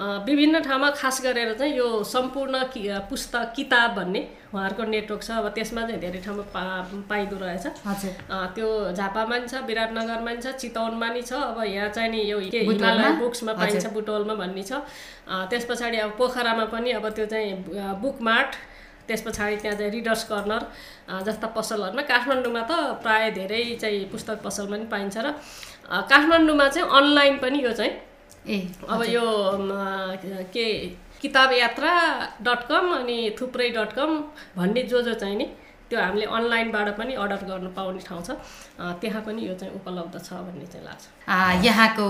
विभिन्न 0.00 0.60
ठाउँमा 0.64 0.90
खास 0.90 1.20
गरेर 1.22 1.52
चाहिँ 1.54 1.76
यो 1.76 2.02
सम्पूर्ण 2.04 2.62
कि 2.72 2.88
पुस्तक 3.10 3.52
किताब 3.56 3.94
भन्ने 3.96 4.20
उहाँहरूको 4.54 4.84
नेटवर्क 4.84 5.22
छ। 5.22 5.30
अब 5.30 5.48
त्यसमा 5.54 5.82
चाहिँ 5.82 6.00
धेरै 6.00 6.20
ठाउँमा 6.24 6.42
पा 6.54 6.62
पाइँदो 7.08 7.36
रहेछ। 7.36 7.66
त्यो 8.56 8.68
झापामा 8.96 9.36
नि 9.38 9.48
छ 9.48 9.60
विराटनगरमा 9.68 10.32
नि 10.32 10.40
छ 10.40 10.56
चितवनमा 10.56 11.08
नि 11.12 11.22
छ। 11.22 11.32
अब 11.52 11.62
यहाँ 11.64 11.88
चाहिँ 11.92 12.10
नि 12.10 12.20
यो 12.30 12.38
हिमालय 12.40 13.12
बुक्समा 13.20 13.52
पाइन्छ 13.52 13.86
बुटोलमा 13.92 14.34
भन्ने 14.40 14.62
छ। 14.64 14.80
त्यस 15.28 15.64
पछाडि 15.68 15.96
अब 16.00 16.16
पोखरामा 16.18 16.64
पनि 16.72 16.90
अब 16.96 17.08
त्यो 17.12 17.26
चाहिँ 17.26 18.00
बुक 18.00 18.22
मार्ट 18.22 18.56
त्यस 19.06 19.22
पछाडि 19.22 19.56
त्यहाँ 19.56 19.76
चाहिँ 19.78 19.92
रिडर्स 19.92 20.24
कर्नर 20.24 20.62
जस्ता 21.28 21.46
पसलहरूमा। 21.52 22.02
काठमाडौँमा 22.08 22.62
त 22.64 22.72
प्रायः 23.04 23.30
धेरै 23.36 23.64
चाहिँ 23.76 24.04
पुस्तक 24.08 24.42
पसलमा 24.44 24.76
पनि 24.76 24.86
पाइन्छ 24.88 25.16
र 25.18 25.36
काठमाडौँमा 26.08 26.68
चाहिँ 26.68 26.88
अनलाइन 26.88 27.38
पनि 27.38 27.58
यो 27.64 27.72
चाहिँ 27.72 27.92
ए 28.48 28.58
अब 28.88 29.02
यो 29.02 29.22
के 30.52 30.66
किताब 31.22 31.52
यात्रा 31.52 31.94
डट 32.42 32.62
कम 32.68 32.92
अनि 32.94 33.18
थुप्रै 33.40 33.68
डट 33.70 33.92
कम 33.92 34.18
भन्ने 34.56 34.82
जो 34.82 35.02
जो 35.02 35.14
चाहिँ 35.14 35.36
नि 35.36 35.46
त्यो 35.90 35.98
हामीले 36.00 36.26
अनलाइनबाट 36.30 36.88
पनि 36.98 37.12
अर्डर 37.18 37.42
गर्नु 37.50 37.70
पाउने 37.74 38.00
ठाउँ 38.06 38.22
छ। 38.22 38.30
त्यहाँ 39.02 39.22
पनि 39.26 39.42
यो 39.42 39.54
चाहिँ 39.58 39.74
उपलब्ध 39.74 40.14
छ 40.22 40.38
भन्ने 40.46 40.66
चाहिँ 40.70 40.86
लाग्छ। 40.86 41.66
यहाँको 41.66 42.06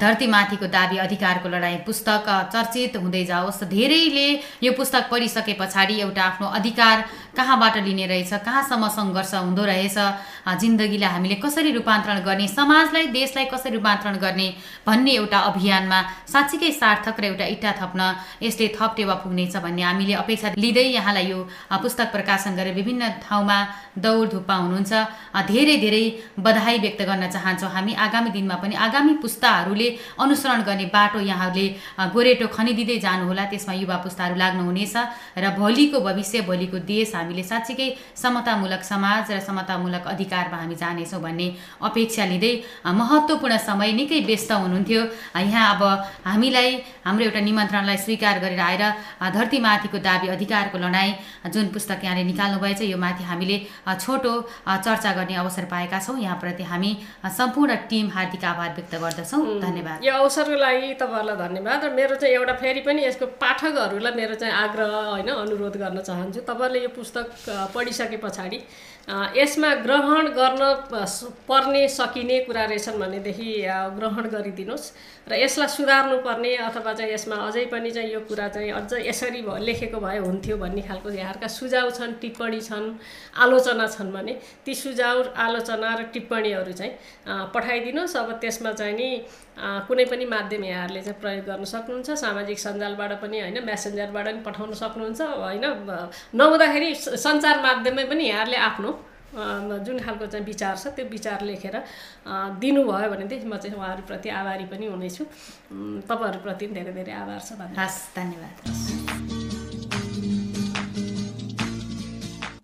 धरतीमाथिको 0.00 0.66
दाबी 0.72 0.96
अधिकारको 1.04 1.48
लडाइँ 1.48 1.78
पुस्तक 1.84 2.24
चर्चित 2.52 2.96
हुँदै 2.96 3.24
जाओस्। 3.28 3.68
धेरैले 3.68 4.28
यो 4.64 4.72
पुस्तक 4.72 5.12
पढिसके 5.12 5.52
पछाडि 5.60 6.00
एउटा 6.00 6.22
आफ्नो 6.24 6.46
अधिकार 6.58 6.96
कहाँबाट 7.36 7.76
लिने 7.84 8.06
रहेछ 8.06 8.32
कहाँसम्म 8.44 8.88
सङ्घर्ष 8.88 9.34
हुँदो 9.34 9.64
रहेछ 9.64 9.98
जिन्दगीलाई 10.62 11.10
हामीले 11.12 11.36
कसरी 11.44 11.70
रूपान्तरण 11.72 12.18
गर्ने 12.24 12.48
समाजलाई 12.48 13.06
देशलाई 13.12 13.44
कसरी 13.52 13.76
रूपान्तरण 13.76 14.16
गर्ने 14.24 14.48
भन्ने 14.86 15.12
एउटा 15.12 15.38
अभियानमा 15.52 16.00
साँच्चीकै 16.32 16.70
सार्थक 16.72 17.20
र 17.20 17.24
एउटा 17.24 17.46
इट्टा 17.54 17.72
थप्न 17.80 18.00
यसले 18.42 18.68
थप 18.76 18.92
टेवा 18.96 19.14
पुग्नेछ 19.22 19.56
भन्ने 19.64 19.82
हामीले 19.82 20.14
अपेक्षा 20.24 20.48
लिँदै 20.56 20.86
यहाँलाई 20.98 21.26
यो 21.30 21.38
पुस्तक 21.82 22.12
प्रकाशन 22.12 22.56
गरेर 22.56 22.74
विभिन्न 22.74 23.01
ठाउँमा 23.22 23.58
दौड 23.98 24.24
धुप्पा 24.32 24.54
हुनुहुन्छ 24.54 24.92
धेरै 25.50 25.76
धेरै 25.84 26.04
बधाई 26.38 26.78
व्यक्त 26.84 27.00
गर्न 27.08 27.24
चाहन्छौँ 27.28 27.70
हामी। 27.70 27.92
आगामी 28.04 28.30
दिनमा 28.30 28.56
पनि 28.62 28.74
आगामी 28.86 29.14
पुस्ताहरूले 29.22 29.88
अनुसरण 30.18 30.60
गर्ने 30.68 30.86
बाटो 30.94 31.20
यहाँहरूले 31.20 31.66
गोरेटो 32.14 32.46
खनिदिँदै 32.56 32.98
जानुहोला। 33.04 33.44
त्यसमा 33.52 33.74
युवा 33.82 33.96
पुस्ताहरू 34.04 34.36
लाग्नुहुनेछ 34.42 34.96
र 35.36 35.44
भोलिको 35.58 36.00
भविष्य 36.00 36.40
भोलिको 36.48 36.78
देश 36.88 37.14
हामीले 37.14 37.42
साँच्चीकै 37.42 37.88
समतामूलक 38.16 38.82
समाज 38.82 39.32
र 39.32 39.40
समतामूलक 39.40 40.04
अधिकारमा 40.14 40.56
हामी 40.62 40.76
जानेछौँ 40.82 41.20
भन्ने 41.20 41.46
अपेक्षा 41.82 42.24
लिँदै 42.32 42.54
महत्त्वपूर्ण 43.00 43.56
समय 43.68 43.92
निकै 43.92 44.20
व्यस्त 44.24 44.52
हुनुहुन्थ्यो। 44.52 45.02
यहाँ 45.36 45.64
अब 45.74 45.82
हामीलाई 46.24 46.70
हाम्रो 47.04 47.24
एउटा 47.24 47.40
निमन्त्रणलाई 47.40 47.96
स्वीकार 47.96 48.38
गरेर 48.44 48.60
आएर 48.60 48.82
धरतीमाथिको 49.36 49.98
दाबी 49.98 50.26
अधिकारको 50.34 50.78
लडाइँ 50.78 51.12
जुन 51.52 51.66
पुस्तक 51.74 52.00
यहाँले 52.04 52.24
निकाल्नुभएछ 52.24 52.80
यो 52.92 52.98
माथि 52.98 53.24
हामीले 53.24 53.56
छोटो 53.88 54.32
चर्चा 54.68 55.12
गर्ने 55.12 55.34
अवसर 55.42 55.64
पाएका 55.72 55.98
छौँ। 55.98 56.18
यहाँप्रति 56.20 56.64
हामी 56.64 56.90
सम्पूर्ण 57.32 57.74
टिम 57.90 58.06
हार्दिक 58.12 58.44
आभार 58.44 58.70
व्यक्त 58.76 58.94
गर्दछौँ। 59.02 59.42
धन्यवाद। 59.60 60.04
यो 60.04 60.12
अवसरको 60.12 60.56
लागि 60.60 60.94
तपाईँहरूलाई 61.00 61.36
धन्यवाद। 61.42 61.84
र 61.84 61.90
मेरो 61.92 62.14
चाहिँ 62.16 62.34
एउटा 62.34 62.54
फेरि 62.62 62.80
पनि 62.86 63.00
यसको 63.04 63.26
पाठकहरूलाई 63.40 64.12
मेरो 64.12 64.34
चाहिँ 64.36 64.54
आग्रह 64.54 64.92
होइन 65.10 65.28
अनुरोध 65.32 65.76
गर्न 65.76 65.98
चाहन्छु। 66.00 66.40
तपाईँहरूले 66.42 66.82
यो 66.82 66.90
पुस्तक 66.92 67.26
पढिसके 67.74 68.16
पछाडि 68.22 68.60
यसमा 69.34 69.70
ग्रहण 69.82 70.26
गर्न 70.38 70.62
पर्ने 71.48 71.82
सकिने 71.90 72.38
कुरा 72.46 72.64
रहेछन् 72.64 73.00
भनेदेखि 73.00 73.48
ग्रहण 73.98 74.24
गरिदिनुहोस्। 74.30 74.84
र 75.22 75.34
यसलाई 75.34 75.68
सुधार्नु 75.68 76.16
पर्ने 76.22 76.54
अथवा 76.66 76.92
चाहिँ 76.92 77.12
यसमा 77.12 77.36
अझै 77.46 77.64
पनि 77.72 77.90
चाहिँ 77.90 78.10
यो 78.12 78.20
कुरा 78.26 78.48
चाहिँ 78.48 78.70
अझ 78.72 78.92
यसरी 79.06 79.42
लेखेको 79.66 79.98
भए 80.00 80.18
हुन्थ्यो 80.18 80.56
भन्ने 80.58 80.82
खालको 80.82 81.10
यहाँहरूका 81.10 81.48
सुझाव 81.48 81.90
छन् 81.90 82.14
टिप्पणी 82.20 82.60
छन् 82.60 82.88
आलोचना 83.38 83.86
छन् 83.86 84.12
भने 84.12 84.34
ती 84.66 84.74
सुझाव 84.74 85.22
आलोचना 85.36 85.94
र 85.94 86.02
टिप्पणीहरू 86.12 86.72
चाहिँ 86.72 86.92
पठाइदिनुहोस्। 87.54 88.16
अब 88.16 88.32
त्यसमा 88.42 88.72
चाहिँ 88.72 88.94
नि 88.94 89.08
कुनै 89.86 90.04
पनि 90.10 90.24
माध्यम 90.26 90.64
यहाँहरूले 90.64 91.02
चाहिँ 91.02 91.20
प्रयोग 91.20 91.44
गर्न 91.46 91.64
सक्नुहुन्छ। 91.70 92.10
सामाजिक 92.18 92.58
सञ्जालबाट 92.58 93.12
पनि 93.22 93.40
होइन 93.40 93.58
मेसेन्जरबाट 93.62 94.26
पनि 94.26 94.42
पठाउन 94.42 94.72
सक्नुहुन्छ। 94.74 95.20
होइन 95.22 95.64
नहुँदाखेरि 96.34 96.94
सञ्चार 96.94 97.56
माध्यममै 97.62 98.04
पनि 98.10 98.24
यहाँहरूले 98.26 98.58
आफ्नो 98.58 98.90
जुन 99.32 99.98
खालको 99.98 100.26
चाहिँ 100.26 100.46
विचार 100.46 100.76
छ 100.76 100.86
त्यो 100.96 101.04
विचार 101.08 101.44
लेखेर 101.44 101.76
दिनुभयो 102.60 103.08
भनेदेखि 103.10 103.46
म 103.46 103.56
चाहिँ 103.56 103.76
उहाँहरूप्रति 103.76 104.28
आभारी 104.30 104.64
पनि 104.68 104.86
हुनेछु। 104.86 105.24
तपाईँहरूप्रति 106.04 106.66
पनि 106.66 106.74
धेरै 106.74 106.92
धेरै 106.92 107.12
आभार 107.12 107.40
छ 107.40 107.50
हस् 107.78 108.00
धन्यवाद। 108.16 108.54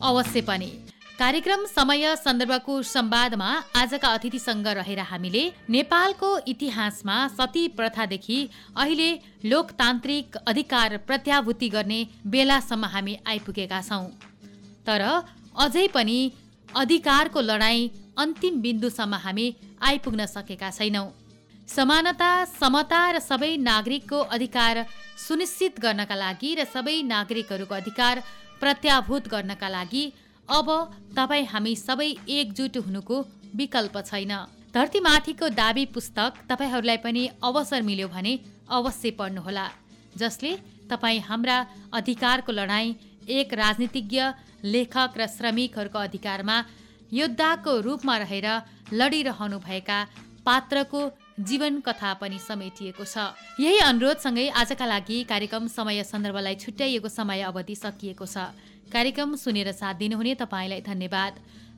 अवश्य 0.03 0.41
पनि। 0.43 0.71
कार्यक्रम 1.19 1.65
समय 1.67 2.15
सन्दर्भको 2.17 2.75
संवादमा 2.85 3.51
आजका 3.77 4.09
अतिथिसँग 4.09 4.67
रहेर 4.79 5.01
हामीले 5.11 5.43
नेपालको 5.69 6.29
इतिहासमा 6.49 7.17
सती 7.29 7.67
प्रथादेखि 7.79 8.39
अहिले 8.77 9.11
लोकतान्त्रिक 9.45 10.37
अधिकार 10.47 10.97
प्रत्याभूति 11.07 11.69
गर्ने 11.69 12.01
बेलासम्म 12.27 12.85
हामी 12.95 13.15
आइपुगेका 13.27 13.81
छौँ। 13.89 14.07
तर 14.87 15.03
अझै 15.59 15.87
पनि 15.95 16.19
अधिकारको 16.75 17.41
लडाईँ 17.41 17.91
अन्तिम 18.19 18.61
बिन्दुसम्म 18.61 19.15
हामी 19.17 19.47
आइपुग्न 19.83 20.27
सकेका 20.27 20.71
छैनौँ। 20.71 21.09
समानता 21.69 22.31
समता 22.51 23.01
र 23.11 23.19
सबै 23.21 23.57
नागरिकको 23.61 24.19
अधिकार 24.37 24.85
सुनिश्चित 25.19 25.81
गर्नका 25.81 26.15
लागि 26.15 26.55
र 26.55 26.65
सबै 26.67 26.97
नागरिकहरूको 27.05 27.75
अधिकार 27.75 28.23
प्रत्याभूत 28.61 29.29
गर्नका 29.29 29.69
लागि 29.69 30.05
अब 30.49 30.69
तपाईँ 31.17 31.47
हामी 31.47 31.75
सबै 31.79 32.11
एकजुट 32.31 32.77
हुनुको 32.87 33.17
विकल्प 33.55 33.97
छैन। 34.05 34.33
धरतीमाथिको 34.75 35.49
दाबी 35.55 35.85
पुस्तक 35.95 36.33
तपाईँहरूलाई 36.49 36.97
पनि 37.05 37.23
अवसर 37.43 37.83
मिल्यो 37.83 38.09
भने 38.09 38.33
अवश्य 38.71 39.11
पढ्नुहोला 39.19 39.67
जसले 40.17 40.51
तपाईँ 40.91 41.21
हाम्रा 41.21 41.57
अधिकारको 41.93 42.53
लडाईँ 42.53 42.97
एक 43.31 43.55
राजनीतिज्ञ 43.55 44.21
लेखक 44.67 45.13
र 45.17 45.27
श्रमिकहरूको 45.29 45.99
अधिकारमा 46.01 46.57
योद्धाको 47.13 47.73
रूपमा 47.81 48.17
रहेर 48.19 48.47
लडिरहनुभएका 48.93 49.99
पात्रको 50.47 51.01
जीवन 51.41 51.81
कथा 51.81 52.13
पनि 52.21 52.39
समेटिएको 52.41 53.05
छ। 53.05 53.37
यही 53.61 53.79
अनुरोधसँगै 53.85 54.49
आजका 54.61 54.87
लागि 54.87 55.19
कार्यक्रम 55.25 55.67
समय 55.69 56.03
सन्दर्भलाई 56.05 56.55
छुट्याइएको 56.57 57.09
समय 57.11 57.41
अवधि 57.43 57.77
सकिएको 57.77 58.27
छ। 58.27 58.51
कार्यक्रम 58.89 59.37
सुनेर 59.37 59.73
साथ 59.73 59.95
दिनुहुने 59.95 60.35
तपाईँलाई 60.35 60.81
धन्यवाद। 60.83 61.33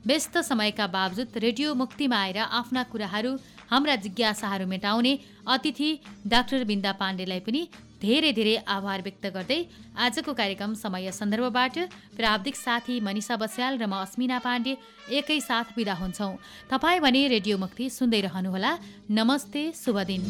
व्यस्त 0.07 0.37
समयका 0.41 0.87
बावजुद 0.87 1.37
रेडियो 1.37 1.73
मुक्तिमा 1.75 2.17
आएर 2.17 2.37
आफ्ना 2.41 2.83
कुराहरू 2.89 3.31
हाम्रा 3.69 3.95
जिज्ञासाहरू 4.01 4.65
मेटाउने 4.67 5.13
अतिथि 5.47 5.89
डाक्टर 6.27 6.63
बिन्दा 6.63 6.91
पाण्डेलाई 6.97 7.39
पनि 7.45 7.61
धेरै 8.01 8.31
धेरै 8.33 8.55
आभार 8.67 9.01
व्यक्त 9.01 9.25
गर्दै 9.35 9.59
आजको 10.05 10.33
कार्यक्रम 10.33 10.73
समय 10.73 11.11
सन्दर्भबाट 11.11 11.75
प्राविधिक 12.17 12.55
साथी 12.55 12.95
मनिषा 12.99 13.35
बस्याल 13.37 13.77
र 13.77 13.85
म 13.85 14.01
अस्मिना 14.01 14.37
पाण्डे 14.41 14.73
एकैसाथ 15.11 15.77
बिदा 15.77 15.95
हुन्छौँ। 16.01 16.33
तपाईँ 16.71 16.99
भने 16.99 17.21
रेडियो 17.35 17.55
मुक्ति 17.57 17.85
सुन्दै 17.89 18.21
रहनुहोला। 18.25 18.71
नमस्ते 19.11 19.63
शुभ 19.75 19.97
दिन। 20.09 20.21